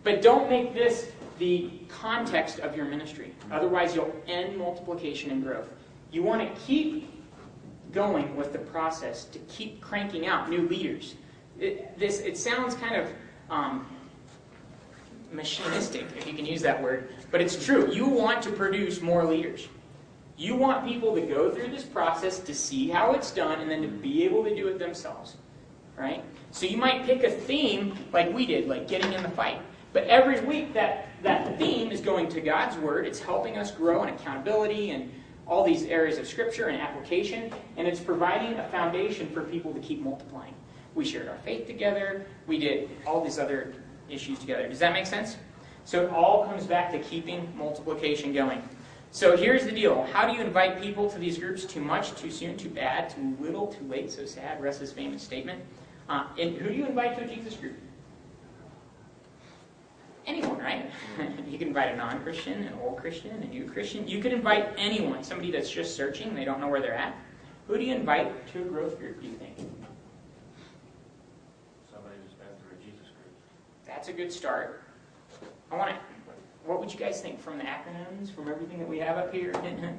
[0.03, 3.33] But don't make this the context of your ministry.
[3.51, 5.69] Otherwise, you'll end multiplication and growth.
[6.11, 7.11] You want to keep
[7.91, 11.15] going with the process to keep cranking out new leaders.
[11.59, 13.09] It, this, it sounds kind of
[13.49, 13.86] um,
[15.33, 17.91] machinistic, if you can use that word, but it's true.
[17.91, 19.67] You want to produce more leaders.
[20.38, 23.81] You want people to go through this process to see how it's done and then
[23.81, 25.38] to be able to do it themselves.
[25.97, 26.23] Right?
[26.51, 29.61] So you might pick a theme like we did, like getting in the fight.
[29.93, 33.05] But every week that, that theme is going to God's Word.
[33.05, 35.11] It's helping us grow in accountability and
[35.47, 37.51] all these areas of Scripture and application.
[37.78, 40.53] And it's providing a foundation for people to keep multiplying.
[40.93, 42.26] We shared our faith together.
[42.47, 43.73] We did all these other
[44.07, 44.67] issues together.
[44.69, 45.38] Does that make sense?
[45.84, 48.61] So it all comes back to keeping multiplication going.
[49.11, 50.03] So here's the deal.
[50.13, 51.65] How do you invite people to these groups?
[51.65, 54.61] Too much, too soon, too bad, too little, too late, so sad.
[54.61, 55.63] Rest Russ's famous statement.
[56.07, 57.76] Uh, and who do you invite to a Jesus group?
[60.28, 60.89] Anyone, right?
[61.47, 64.07] you can invite a non-Christian, an old Christian, a new Christian.
[64.07, 67.15] You could invite anyone, somebody that's just searching, they don't know where they're at.
[67.67, 69.57] Who do you invite to a growth group, do you think?
[71.91, 73.34] Somebody who's been through a Jesus group.
[73.86, 74.84] That's a good start.
[75.71, 75.97] I want to,
[76.65, 79.51] what would you guys think from the acronyms, from everything that we have up here?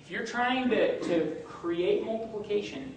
[0.00, 2.94] if you're trying to, to create multiplication,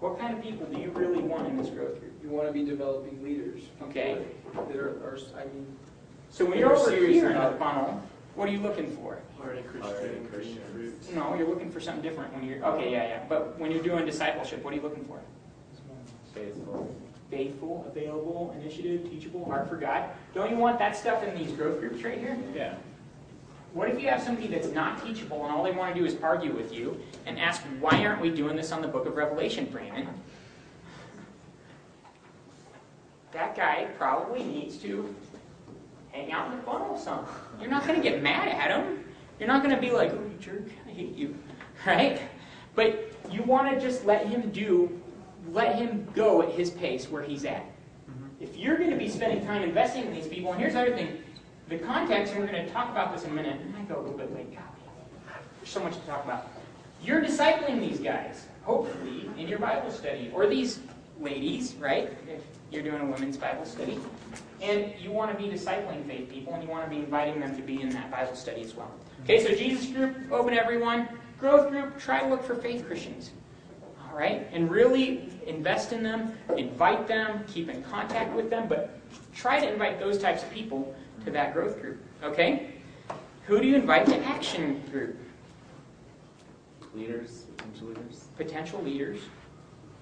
[0.00, 2.12] what kind of people do you really want in this growth group?
[2.22, 3.62] You want to be developing leaders.
[3.82, 4.22] Okay.
[4.54, 5.66] That are, are I mean,
[6.30, 7.58] So when you're over Serious here in the about it.
[7.58, 8.02] funnel,
[8.34, 9.18] what are you looking for?
[9.40, 10.60] Already Already Christian, Christian.
[10.72, 11.10] fruits.
[11.10, 13.22] No, you're looking for something different when you're, okay, yeah, yeah.
[13.28, 15.20] But when you're doing discipleship, what are you looking for?
[16.34, 16.94] Faithful.
[17.30, 20.08] Faithful, available, initiative, teachable, heart for God.
[20.34, 22.36] Don't you want that stuff in these growth groups right here?
[22.54, 22.74] Yeah.
[23.72, 26.16] What if you have somebody that's not teachable and all they want to do is
[26.22, 29.66] argue with you and ask, why aren't we doing this on the book of Revelation,
[29.66, 30.08] Brandon?
[33.34, 35.12] That guy probably needs to
[36.12, 37.26] hang out in the funnel some.
[37.60, 39.04] You're not going to get mad at him.
[39.40, 41.36] You're not going to be like, oh, you jerk, I hate you.
[41.84, 42.22] Right?
[42.76, 45.02] But you want to just let him do,
[45.50, 47.62] let him go at his pace where he's at.
[47.62, 48.26] Mm-hmm.
[48.40, 50.94] If you're going to be spending time investing in these people, and here's the other
[50.94, 51.18] thing,
[51.68, 53.60] the context, and we're going to talk about this in a minute.
[53.60, 54.54] and I might go a little bit late.
[54.54, 54.62] God,
[55.58, 56.48] there's so much to talk about.
[57.02, 60.78] You're discipling these guys, hopefully, in your Bible study, or these
[61.20, 62.16] ladies, right?
[62.28, 62.40] If
[62.74, 63.98] you're doing a women's Bible study.
[64.60, 67.54] And you want to be discipling faith people, and you want to be inviting them
[67.56, 68.90] to be in that Bible study as well.
[69.22, 71.08] Okay, so Jesus group, open everyone.
[71.38, 73.30] Growth group, try to look for faith Christians.
[74.02, 74.48] All right?
[74.52, 78.98] And really invest in them, invite them, keep in contact with them, but
[79.34, 80.94] try to invite those types of people
[81.24, 82.00] to that growth group.
[82.22, 82.74] Okay?
[83.46, 85.18] Who do you invite to action group?
[86.94, 88.24] Leaders, potential leaders.
[88.36, 89.20] Potential leaders.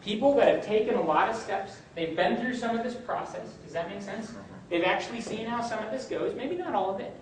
[0.03, 1.76] People that have taken a lot of steps.
[1.94, 3.53] They've been through some of this process.
[3.64, 4.26] Does that make sense?
[4.26, 4.40] Mm-hmm.
[4.68, 6.34] They've actually seen how some of this goes.
[6.34, 7.14] Maybe not all of it,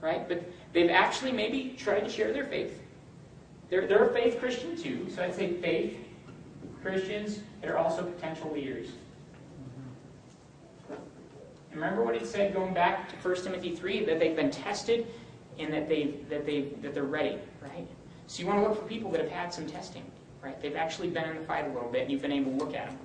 [0.00, 0.28] right?
[0.28, 2.80] But they've actually maybe tried to share their faith.
[3.68, 5.96] They're, they're a faith Christian too, so I'd say faith
[6.82, 8.88] Christians that are also potential leaders.
[10.88, 10.94] Mm-hmm.
[11.74, 15.06] Remember what it said going back to 1 Timothy 3 that they've been tested
[15.58, 17.86] and that they that they that they're ready, right?
[18.26, 20.04] So you want to look for people that have had some testing,
[20.46, 20.62] right?
[20.62, 22.74] They've actually been in the fight a little bit and you've been able to look
[22.74, 22.98] at them.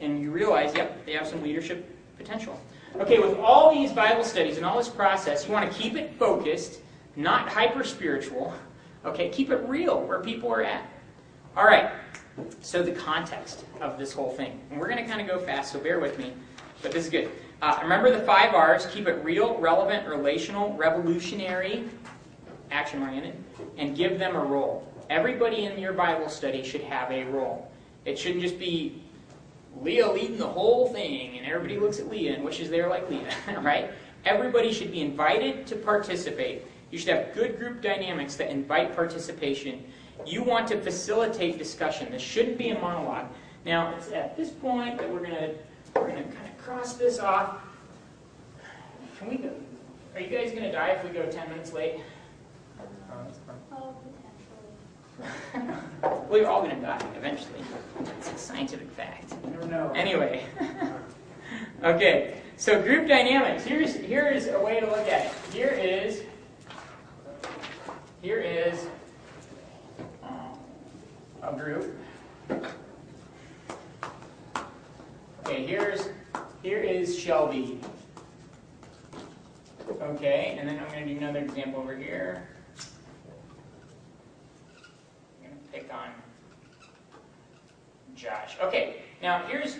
[0.00, 2.58] And you realize, yep, they have some leadership potential.
[2.96, 6.14] Okay, with all these Bible studies and all this process, you want to keep it
[6.18, 6.80] focused,
[7.16, 8.54] not hyper spiritual.
[9.04, 10.88] Okay, keep it real where people are at.
[11.56, 11.90] All right,
[12.60, 14.60] so the context of this whole thing.
[14.70, 16.32] And we're going to kind of go fast, so bear with me,
[16.82, 17.30] but this is good.
[17.62, 21.88] Uh, remember the five R's keep it real, relevant, relational, revolutionary,
[22.70, 23.36] action oriented,
[23.76, 24.93] and give them a role.
[25.10, 27.70] Everybody in your Bible study should have a role.
[28.04, 29.02] It shouldn't just be
[29.80, 33.08] Leah leading the whole thing, and everybody looks at Leah and wishes they were like
[33.10, 33.90] Leah, right?
[34.24, 36.62] Everybody should be invited to participate.
[36.90, 39.84] You should have good group dynamics that invite participation.
[40.26, 42.10] You want to facilitate discussion.
[42.10, 43.26] This shouldn't be a monologue.
[43.66, 45.54] Now, it's at this point that we're going to
[45.94, 47.58] we're going to kind of cross this off.
[49.18, 49.52] Can we go?
[50.14, 52.00] Are you guys going to die if we go 10 minutes late?
[53.72, 54.64] Oh, potentially.
[56.02, 57.60] well, you're all going to die eventually.
[58.00, 59.34] It's a scientific fact.
[59.44, 59.92] You never know.
[59.94, 60.44] Anyway.
[61.84, 63.64] okay, so group dynamics.
[63.64, 65.32] Here's, here is a way to look at it.
[65.52, 66.22] Here is,
[68.22, 68.86] here is
[70.22, 70.28] uh,
[71.42, 71.96] a group.
[75.46, 76.08] Okay, here's
[76.64, 77.78] here is Shelby.
[80.00, 82.48] Okay, and then I'm going to do another example over here.
[85.42, 86.10] I'm going to pick on
[88.14, 88.56] Josh.
[88.62, 89.78] Okay, now here's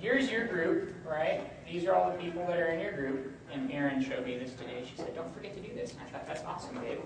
[0.00, 1.40] here's your group, right?
[1.66, 3.32] These are all the people that are in your group.
[3.52, 4.84] And Erin showed me this today.
[4.88, 7.00] She said, "Don't forget to do this." And I thought, "That's awesome, babe.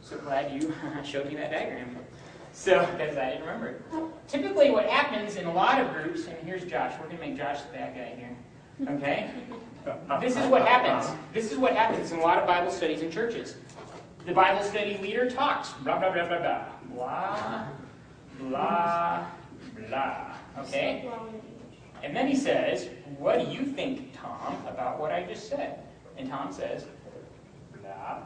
[0.00, 1.96] So glad you showed me that diagram."
[2.52, 3.82] So, because I didn't remember it.
[4.26, 6.92] Typically, what happens in a lot of groups, and here's Josh.
[6.98, 8.36] We're going to make Josh the bad guy here.
[8.92, 9.30] Okay?
[10.20, 11.16] This is what happens.
[11.32, 13.54] This is what happens in a lot of Bible studies in churches.
[14.26, 16.64] The Bible study leader talks, blah, blah, blah, blah, blah.
[16.94, 17.68] Blah,
[18.38, 19.26] blah,
[19.88, 20.34] blah.
[20.58, 21.10] Okay?
[22.02, 22.88] And then he says,
[23.18, 25.80] What do you think, Tom, about what I just said?
[26.16, 26.84] And Tom says,
[27.82, 28.22] blah,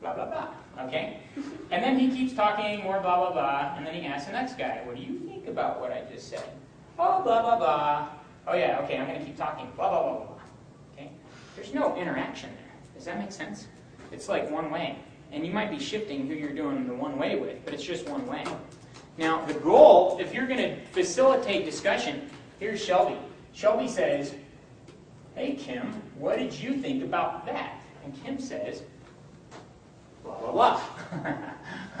[0.00, 0.84] blah, blah, blah.
[0.84, 1.20] Okay?
[1.70, 3.74] And then he keeps talking more blah, blah, blah.
[3.76, 6.28] And then he asks the next guy, What do you think about what I just
[6.28, 6.44] said?
[6.98, 8.08] Oh, blah, blah, blah.
[8.46, 9.70] Oh, yeah, okay, I'm going to keep talking.
[9.76, 10.36] Blah, blah, blah, blah.
[10.94, 11.10] Okay?
[11.54, 12.74] There's no interaction there.
[12.94, 13.68] Does that make sense?
[14.12, 14.98] It's like one way.
[15.32, 18.08] And you might be shifting who you're doing the one way with, but it's just
[18.08, 18.44] one way.
[19.16, 22.28] Now, the goal, if you're going to facilitate discussion,
[22.58, 23.16] here's Shelby.
[23.52, 24.34] Shelby says,
[25.34, 27.80] Hey, Kim, what did you think about that?
[28.04, 28.82] And Kim says,
[30.24, 30.80] blah, blah, blah.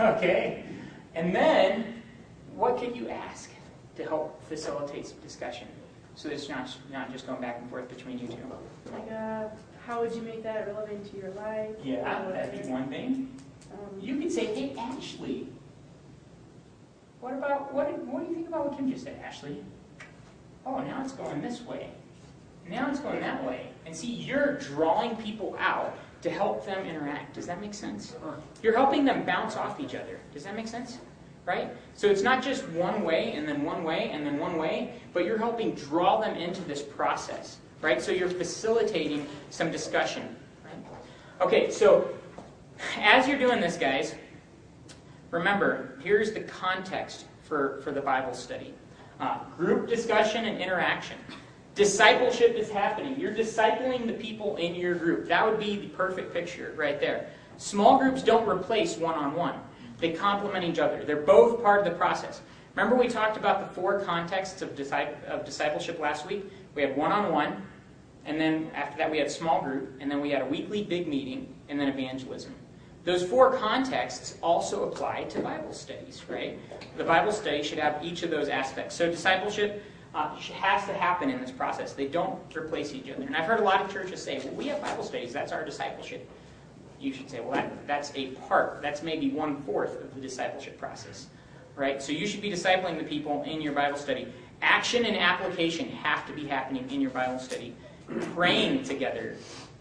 [0.16, 0.64] okay?
[1.14, 2.02] And then,
[2.54, 3.50] what can you ask
[3.96, 5.68] to help facilitate discussion?
[6.14, 8.36] So it's not, not just going back and forth between you two.
[8.92, 9.48] Like, uh,
[9.86, 11.70] how would you make that relevant to your life?
[11.82, 12.72] Yeah, Or that'd be whatever.
[12.72, 13.34] one thing.
[13.72, 15.46] Um, You could say, hey, Ashley,
[17.20, 19.62] what about, what, did- what do you think about what Kim just said, Ashley?
[20.66, 21.90] Oh, now it's going this way.
[22.68, 23.68] Now it's going that way.
[23.86, 27.34] And see, you're drawing people out to help them interact.
[27.34, 28.14] Does that make sense?
[28.62, 30.18] You're helping them bounce off each other.
[30.32, 30.98] Does that make sense?
[31.46, 31.70] Right?
[31.94, 35.24] So it's not just one way and then one way and then one way, but
[35.24, 37.56] you're helping draw them into this process.
[37.80, 38.02] Right?
[38.02, 40.36] So you're facilitating some discussion.
[40.64, 40.84] Right?
[41.40, 42.10] Okay, so
[42.98, 44.14] as you're doing this, guys,
[45.30, 48.74] remember, here's the context for, for the Bible study
[49.20, 51.16] uh, group discussion and interaction.
[51.74, 53.18] Discipleship is happening.
[53.18, 55.28] You're discipling the people in your group.
[55.28, 57.30] That would be the perfect picture right there.
[57.58, 59.54] Small groups don't replace one on one,
[59.98, 61.04] they complement each other.
[61.04, 62.40] They're both part of the process.
[62.74, 66.50] Remember, we talked about the four contexts of, disci- of discipleship last week?
[66.74, 67.62] We had one on one,
[68.26, 71.08] and then after that, we had small group, and then we had a weekly big
[71.08, 72.54] meeting, and then evangelism.
[73.04, 76.58] Those four contexts also apply to Bible studies, right?
[76.98, 78.94] The Bible study should have each of those aspects.
[78.94, 79.82] So discipleship
[80.14, 81.94] uh, has to happen in this process.
[81.94, 83.22] They don't replace each other.
[83.22, 85.64] And I've heard a lot of churches say, well, we have Bible studies, that's our
[85.64, 86.28] discipleship.
[87.00, 90.78] You should say, well, that, that's a part, that's maybe one fourth of the discipleship
[90.78, 91.28] process,
[91.76, 92.02] right?
[92.02, 94.30] So you should be discipling the people in your Bible study.
[94.60, 97.74] Action and application have to be happening in your Bible study.
[98.34, 99.36] Praying together.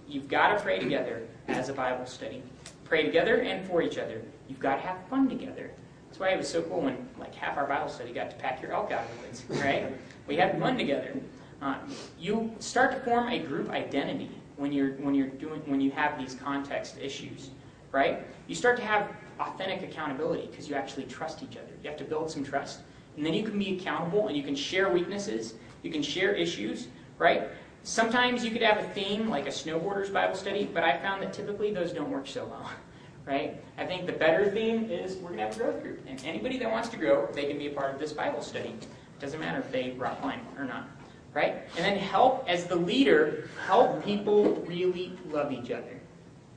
[0.07, 2.43] You've got to pray together as a Bible study.
[2.83, 4.21] Pray together and for each other.
[4.47, 5.71] You've got to have fun together.
[6.07, 8.61] That's why it was so cool when like half our Bible study got to pack
[8.61, 9.91] your elk out of the woods, right?
[10.27, 11.19] we had fun together.
[11.61, 11.75] Uh,
[12.19, 16.17] you start to form a group identity when you're when you're doing when you have
[16.17, 17.49] these context issues,
[17.91, 18.25] right?
[18.47, 21.71] You start to have authentic accountability because you actually trust each other.
[21.83, 22.81] You have to build some trust,
[23.17, 25.55] and then you can be accountable and you can share weaknesses.
[25.83, 27.49] You can share issues, right?
[27.83, 31.33] Sometimes you could have a theme like a snowboarders Bible study, but I found that
[31.33, 32.69] typically those don't work so well,
[33.25, 33.61] right?
[33.77, 36.57] I think the better theme is we're going to have a growth group, and anybody
[36.59, 38.69] that wants to grow, they can be a part of this Bible study.
[38.69, 38.87] It
[39.19, 40.87] Doesn't matter if they rock climb or not,
[41.33, 41.63] right?
[41.77, 45.99] And then help as the leader, help people really love each other.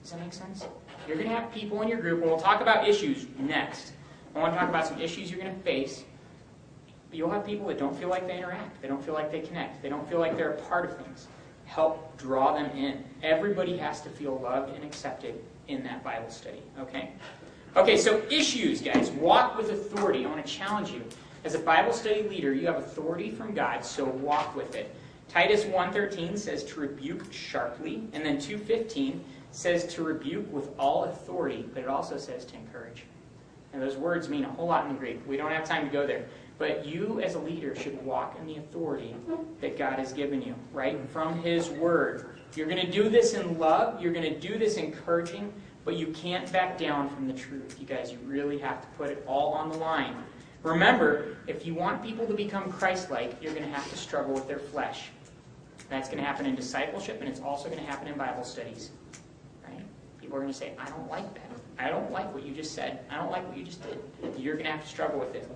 [0.02, 0.66] Does that make sense?
[1.06, 3.92] You're going to have people in your group, and we'll talk about issues next.
[4.34, 6.04] I want to talk about some issues you're going to face.
[7.12, 8.80] You'll have people that don't feel like they interact.
[8.80, 9.82] They don't feel like they connect.
[9.82, 11.28] They don't feel like they're a part of things.
[11.66, 13.04] Help draw them in.
[13.22, 16.62] Everybody has to feel loved and accepted in that Bible study.
[16.78, 17.12] Okay?
[17.76, 19.10] Okay, so issues, guys.
[19.10, 20.24] Walk with authority.
[20.24, 21.04] I want to challenge you.
[21.44, 24.94] As a Bible study leader, you have authority from God, so walk with it.
[25.28, 31.68] Titus 1.13 says to rebuke sharply, and then 2.15 says to rebuke with all authority,
[31.74, 33.04] but it also says to encourage.
[33.72, 35.20] And those words mean a whole lot in Greek.
[35.26, 36.26] We don't have time to go there.
[36.62, 39.16] But you, as a leader, should walk in the authority
[39.60, 40.96] that God has given you, right?
[41.08, 42.38] From His Word.
[42.54, 44.00] You're going to do this in love.
[44.00, 45.52] You're going to do this encouraging,
[45.84, 47.78] but you can't back down from the truth.
[47.80, 50.14] You guys, you really have to put it all on the line.
[50.62, 54.32] Remember, if you want people to become Christ like, you're going to have to struggle
[54.32, 55.08] with their flesh.
[55.88, 58.92] That's going to happen in discipleship, and it's also going to happen in Bible studies.
[59.66, 59.82] Right?
[60.20, 61.50] People are going to say, I don't like that.
[61.84, 63.00] I don't like what you just said.
[63.10, 63.98] I don't like what you just did.
[64.38, 65.50] You're going to have to struggle with it.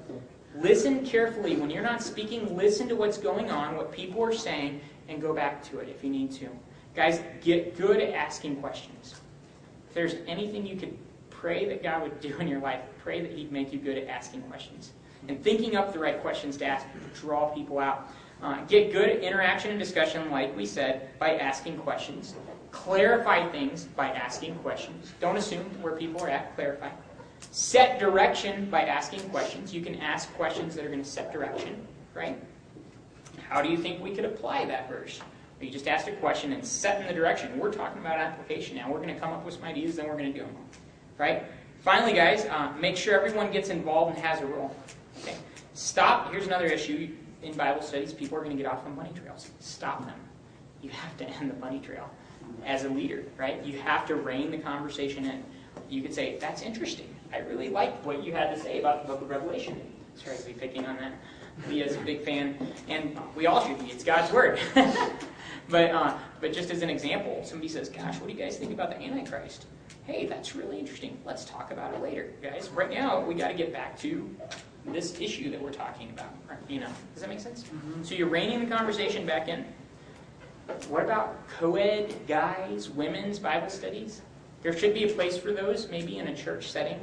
[0.61, 1.57] Listen carefully.
[1.57, 5.35] When you're not speaking, listen to what's going on, what people are saying, and go
[5.35, 6.49] back to it if you need to.
[6.95, 9.17] Guys, get good at asking questions.
[9.89, 10.97] If there's anything you could
[11.31, 14.09] pray that God would do in your life, pray that He'd make you good at
[14.09, 14.93] asking questions
[15.29, 18.11] and thinking up the right questions to ask to draw people out.
[18.43, 22.35] Uh, get good at interaction and discussion, like we said, by asking questions.
[22.71, 25.13] Clarify things by asking questions.
[25.21, 26.91] Don't assume where people are at, clarify.
[27.51, 29.75] Set direction by asking questions.
[29.75, 32.39] You can ask questions that are going to set direction, right?
[33.49, 35.21] How do you think we could apply that verse?
[35.61, 37.59] You just asked a question and set in the direction.
[37.59, 38.91] We're talking about application now.
[38.91, 40.55] We're going to come up with some ideas, then we're going to do them.
[41.17, 41.45] Right?
[41.81, 44.77] Finally, guys, uh, make sure everyone gets involved and has a role.
[45.23, 45.37] Okay?
[45.73, 46.31] Stop.
[46.31, 47.11] Here's another issue
[47.43, 48.13] in Bible studies.
[48.13, 49.51] People are going to get off on bunny trails.
[49.61, 50.19] Stop them.
[50.83, 52.11] You have to end the bunny trail
[52.65, 53.65] as a leader, right?
[53.65, 55.43] You have to rein the conversation in.
[55.89, 57.16] You could say, "That's interesting.
[57.33, 59.81] I really liked what you had to say about the Book of Revelation."
[60.15, 61.13] Sorry to be picking on that.
[61.69, 62.57] Leah's a big fan,
[62.89, 63.87] and we all should be.
[63.87, 64.59] It's God's word.
[65.69, 68.73] but uh, but just as an example, somebody says, "Gosh, what do you guys think
[68.73, 69.67] about the Antichrist?"
[70.05, 71.19] Hey, that's really interesting.
[71.25, 72.69] Let's talk about it later, guys.
[72.69, 74.31] Right now, we got to get back to
[74.87, 76.33] this issue that we're talking about.
[76.69, 77.65] You know, does that make sense?
[77.65, 78.05] Mm-hmm.
[78.05, 79.65] So you're reining the conversation back in.
[80.89, 84.23] What about co-ed guys, women's Bible studies?
[84.63, 87.01] There should be a place for those, maybe in a church setting.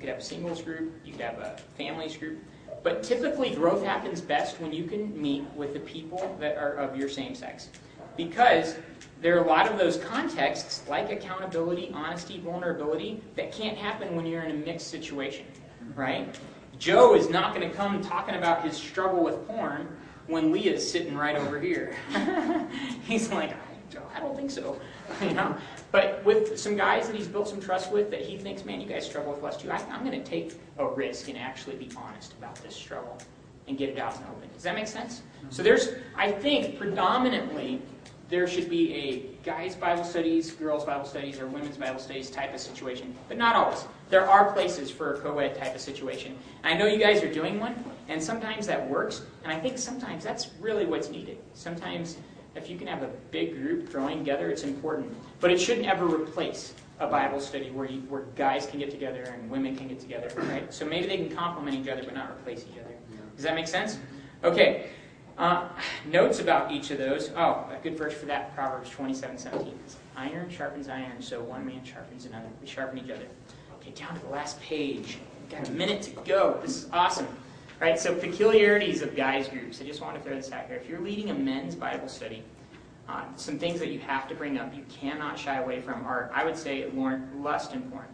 [0.00, 2.42] You could have a singles group, you could have a families group.
[2.82, 6.96] But typically, growth happens best when you can meet with the people that are of
[6.96, 7.68] your same sex.
[8.16, 8.76] Because
[9.20, 14.24] there are a lot of those contexts, like accountability, honesty, vulnerability, that can't happen when
[14.24, 15.44] you're in a mixed situation,
[15.94, 16.34] right?
[16.78, 19.86] Joe is not going to come talking about his struggle with porn
[20.28, 21.94] when Leah's sitting right over here.
[23.04, 23.54] He's like,
[24.14, 24.80] I don't think so,
[25.22, 25.56] you know.
[25.92, 28.86] But with some guys that he's built some trust with, that he thinks, man, you
[28.86, 29.70] guys struggle with lust too.
[29.70, 33.18] I, I'm going to take a risk and actually be honest about this struggle
[33.66, 34.48] and get it out in the open.
[34.52, 35.20] Does that make sense?
[35.20, 35.50] Mm-hmm.
[35.50, 37.82] So there's, I think, predominantly
[38.30, 42.54] there should be a guys' Bible studies, girls' Bible studies, or women's Bible studies type
[42.54, 43.84] of situation, but not always.
[44.08, 46.38] There are places for a co-ed type of situation.
[46.62, 47.74] I know you guys are doing one,
[48.08, 51.38] and sometimes that works, and I think sometimes that's really what's needed.
[51.54, 52.18] Sometimes
[52.54, 55.14] if you can have a big group growing together, it's important.
[55.40, 59.22] But it shouldn't ever replace a Bible study where, you, where guys can get together
[59.22, 60.72] and women can get together, right?
[60.72, 62.94] So maybe they can complement each other but not replace each other.
[63.36, 63.98] Does that make sense?
[64.44, 64.90] Okay.
[65.38, 65.66] Uh,
[66.04, 67.30] notes about each of those.
[67.34, 69.78] Oh, a good verse for that, Proverbs 27, 17.
[70.16, 72.48] Iron sharpens iron, so one man sharpens another.
[72.60, 73.26] We sharpen each other.
[73.76, 75.16] Okay, down to the last page.
[75.48, 76.58] Got a minute to go.
[76.60, 77.26] This is awesome.
[77.80, 79.80] Right, so peculiarities of guys groups.
[79.80, 80.76] I just want to throw this out here.
[80.76, 82.42] If you're leading a men's Bible study,
[83.08, 86.30] uh, some things that you have to bring up, you cannot shy away from are,
[86.34, 86.90] I would say,
[87.38, 88.04] lust and porn.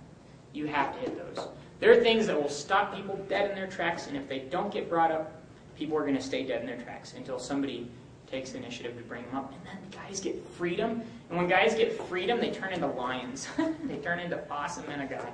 [0.52, 1.48] You have to hit those.
[1.80, 4.72] There are things that will stop people dead in their tracks, and if they don't
[4.72, 5.32] get brought up,
[5.76, 7.90] people are going to stay dead in their tracks until somebody
[8.30, 9.52] takes the initiative to bring them up.
[9.52, 11.02] And then guys get freedom.
[11.28, 13.48] And when guys get freedom, they turn into lions.
[13.84, 15.28] they turn into awesome men of God.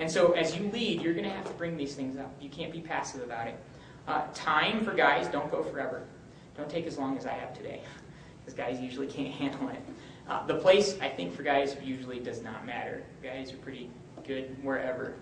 [0.00, 2.34] And so as you lead, you're going to have to bring these things up.
[2.40, 3.56] You can't be passive about it.
[4.06, 6.04] Uh, time for guys, don't go forever.
[6.56, 7.82] Don't take as long as I have today,
[8.40, 9.82] because guys usually can't handle it.
[10.28, 13.02] Uh, the place, I think, for guys usually does not matter.
[13.22, 13.90] Guys are pretty
[14.26, 15.14] good wherever.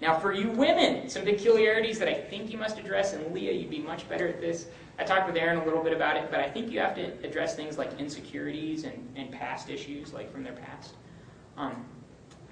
[0.00, 3.70] Now, for you women, some peculiarities that I think you must address, and Leah, you'd
[3.70, 4.66] be much better at this.
[4.98, 7.12] I talked with Aaron a little bit about it, but I think you have to
[7.26, 10.94] address things like insecurities and, and past issues, like from their past.
[11.56, 11.84] Um,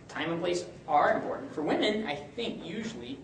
[0.09, 1.55] time and place are important.
[1.55, 3.19] For women, I think usually,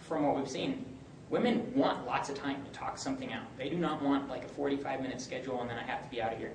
[0.00, 0.84] from what we've seen,
[1.30, 3.44] women want lots of time to talk something out.
[3.56, 6.22] They do not want like a 45 minute schedule and then I have to be
[6.22, 6.52] out of here.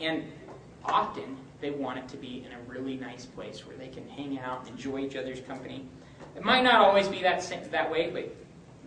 [0.00, 0.24] And
[0.84, 4.38] often they want it to be in a really nice place where they can hang
[4.38, 5.86] out and enjoy each other's company.
[6.36, 8.34] It might not always be that that way, but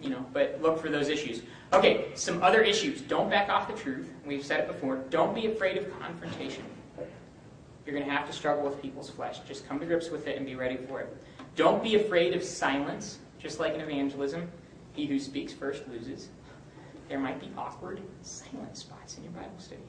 [0.01, 1.41] you know, but look for those issues.
[1.73, 3.01] Okay, some other issues.
[3.01, 4.11] Don't back off the truth.
[4.25, 4.97] We've said it before.
[5.09, 6.63] Don't be afraid of confrontation.
[7.85, 9.39] You're going to have to struggle with people's flesh.
[9.47, 11.17] Just come to grips with it and be ready for it.
[11.55, 14.49] Don't be afraid of silence, just like in evangelism.
[14.97, 16.29] He who speaks first loses.
[17.07, 19.79] There might be awkward silent spots in your Bible study.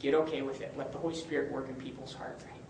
[0.00, 0.74] Get okay with it.
[0.76, 2.60] Let the Holy Spirit work in people's hearts, right?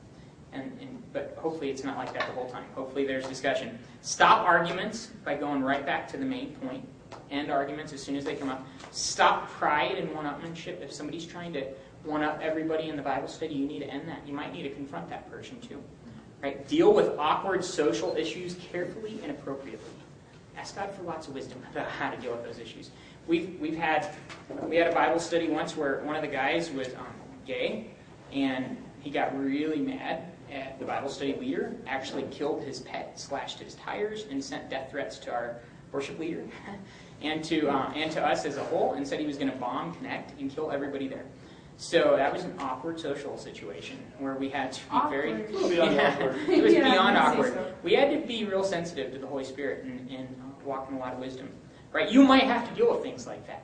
[0.53, 2.67] And, and, but hopefully it's not like that the whole time.
[2.75, 3.79] Hopefully there's discussion.
[4.03, 6.87] Stop arguments by going right back to the main point.
[7.31, 8.67] End arguments as soon as they come up.
[8.91, 10.83] Stop pride and one-upmanship.
[10.83, 11.65] If somebody's trying to
[12.05, 14.29] one-up everybody in the Bible study, you need to end that.
[14.29, 15.83] You might need to confront that person too.
[16.43, 16.69] Right?
[16.69, 20.02] Deal with awkward social issues carefully and appropriately
[20.57, 22.91] ask God for lots of wisdom about how to deal with those issues.
[23.27, 24.09] We've, we've had,
[24.69, 27.07] we had a Bible study once where one of the guys was um,
[27.47, 27.91] gay,
[28.33, 33.59] and he got really mad at the Bible study leader, actually killed his pet, slashed
[33.61, 35.57] his tires, and sent death threats to our
[35.93, 36.43] worship leader,
[37.23, 39.57] and to uh, and to us as a whole, and said he was going to
[39.57, 41.25] bomb, connect, and kill everybody there.
[41.79, 45.51] So that was an awkward social situation where we had to be very Awkward.
[45.51, 46.13] It'll be on the Yeah.
[46.15, 46.37] awkward.
[46.49, 47.55] it was Yeah, beyond awkward.
[47.55, 47.75] so.
[47.83, 50.29] We had to be real sensitive to the Holy Spirit and, and
[50.65, 51.49] walk in a lot of wisdom.
[51.93, 52.11] Right?
[52.11, 53.63] You might have to deal with things like that.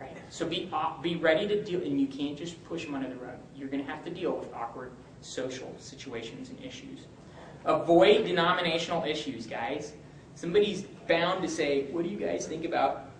[0.00, 0.16] Right?
[0.28, 3.16] So be uh, be ready to deal, and you can't just push them under the
[3.16, 3.38] rug.
[3.56, 7.00] You're going to have to deal with awkward social situations and issues.
[7.64, 9.94] Avoid denominational issues, guys.
[10.34, 13.10] Somebody's bound to say, "What do you guys think about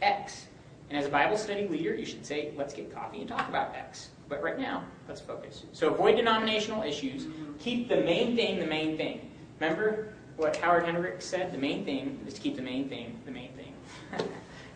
[0.00, 0.46] X?"
[0.88, 3.74] And as a Bible study leader, you should say, "Let's get coffee and talk about
[3.74, 5.64] X." But right now, let's focus.
[5.72, 7.26] So avoid denominational issues.
[7.58, 9.30] Keep the main thing the main thing.
[9.60, 11.52] Remember what Howard Hendricks said?
[11.52, 13.74] The main thing is to keep the main thing the main thing.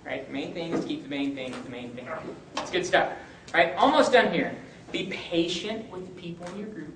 [0.07, 0.27] right?
[0.27, 2.09] The main thing is to keep the main thing the main thing.
[2.57, 3.13] It's good stuff.
[3.55, 3.75] Right?
[3.77, 4.55] almost done here.
[4.93, 6.95] Be patient with the people in your group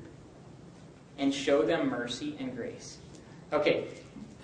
[1.19, 2.99] and show them mercy and grace.
[3.53, 3.89] Okay,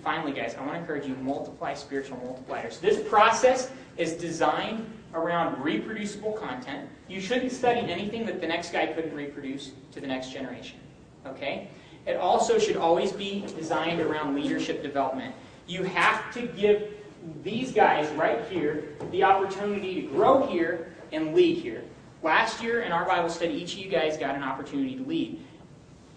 [0.03, 2.79] finally, guys, I want to encourage you multiply spiritual multipliers.
[2.79, 6.87] This process is designed around reproducible content.
[7.07, 10.79] You shouldn't study anything that the next guy couldn't reproduce to the next generation.
[11.25, 11.69] Okay?
[12.07, 15.35] It also should always be designed around leadership development.
[15.67, 16.93] You have to give
[17.43, 21.83] these guys right here the opportunity to grow here and lead here.
[22.23, 25.39] Last year in our Bible study, each of you guys got an opportunity to lead.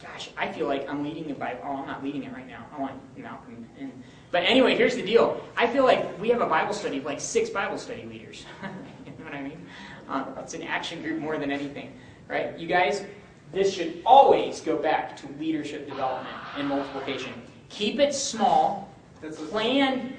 [0.00, 1.60] Gosh, I feel like I'm leading the Bible.
[1.64, 2.64] Oh, I'm not leading it right now.
[2.74, 3.68] I want Malcolm.
[3.78, 3.92] And,
[4.30, 5.44] but anyway, here's the deal.
[5.56, 8.46] I feel like we have a Bible study of like six Bible study leaders.
[9.04, 9.66] you know what I mean?
[10.08, 11.92] Uh, it's an action group more than anything,
[12.28, 12.58] right?
[12.58, 13.04] You guys,
[13.52, 17.32] this should always go back to leadership development and multiplication.
[17.68, 18.94] Keep it small.
[19.20, 20.16] Plan,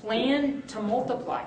[0.00, 1.44] plan to multiply.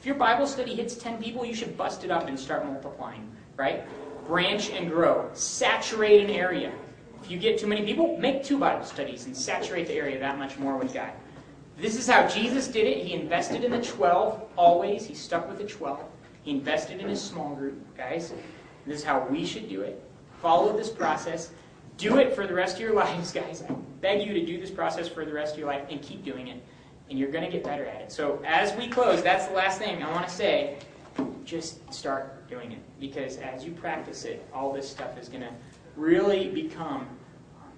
[0.00, 3.30] If your Bible study hits 10 people, you should bust it up and start multiplying,
[3.56, 3.84] right?
[4.26, 5.30] Branch and grow.
[5.34, 6.72] Saturate an area.
[7.22, 10.38] If you get too many people, make two Bible studies and saturate the area that
[10.38, 11.10] much more with God.
[11.78, 13.04] This is how Jesus did it.
[13.04, 15.06] He invested in the 12 always.
[15.06, 16.04] He stuck with the 12.
[16.42, 18.32] He invested in his small group, guys.
[18.86, 20.02] This is how we should do it.
[20.40, 21.50] Follow this process.
[21.96, 23.62] Do it for the rest of your lives, guys.
[23.68, 26.24] I beg you to do this process for the rest of your life and keep
[26.24, 26.62] doing it.
[27.10, 28.12] And you're going to get better at it.
[28.12, 30.78] So, as we close, that's the last thing I want to say.
[31.44, 32.78] Just start doing it.
[32.98, 35.52] Because as you practice it, all this stuff is going to
[35.96, 37.02] really become
[37.60, 37.72] um,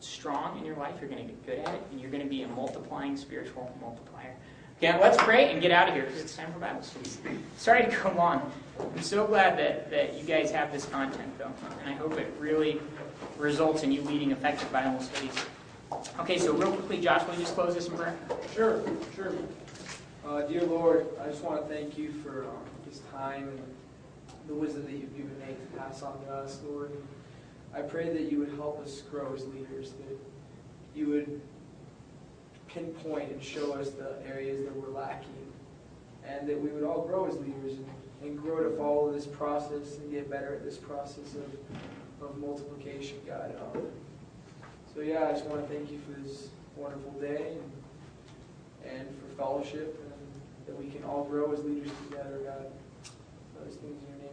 [0.00, 0.94] strong in your life.
[0.98, 1.82] You're going to get good at it.
[1.90, 4.34] And you're going to be a multiplying spiritual multiplier.
[4.78, 7.18] Okay, let's pray and get out of here because it's time for Bible studies.
[7.56, 8.52] Sorry to go long.
[8.78, 11.52] I'm so glad that, that you guys have this content, though.
[11.80, 12.80] And I hope it really
[13.38, 15.34] results in you leading effective Bible studies.
[16.20, 18.16] Okay, so real quickly, Josh, will you just close this in prayer?
[18.54, 18.82] Sure,
[19.14, 19.32] sure.
[20.26, 22.58] Uh, dear Lord, I just want to thank you for um,
[22.88, 23.62] this time and
[24.48, 26.90] the wisdom that you've given me to pass on to us, Lord.
[27.74, 30.18] I pray that you would help us grow as leaders, that
[30.94, 31.40] you would
[32.66, 35.52] pinpoint and show us the areas that we're lacking,
[36.26, 37.86] and that we would all grow as leaders and,
[38.26, 43.18] and grow to follow this process and get better at this process of, of multiplication,
[43.26, 43.54] God.
[43.74, 43.86] Um,
[44.94, 47.56] so yeah, I just want to thank you for this wonderful day
[48.84, 50.12] and, and for fellowship and
[50.66, 52.66] that we can all grow as leaders together, God.
[53.64, 54.32] Those things in your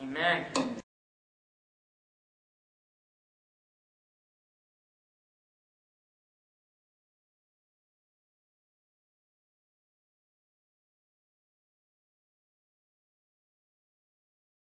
[0.00, 0.46] amen.
[0.56, 0.79] Amen.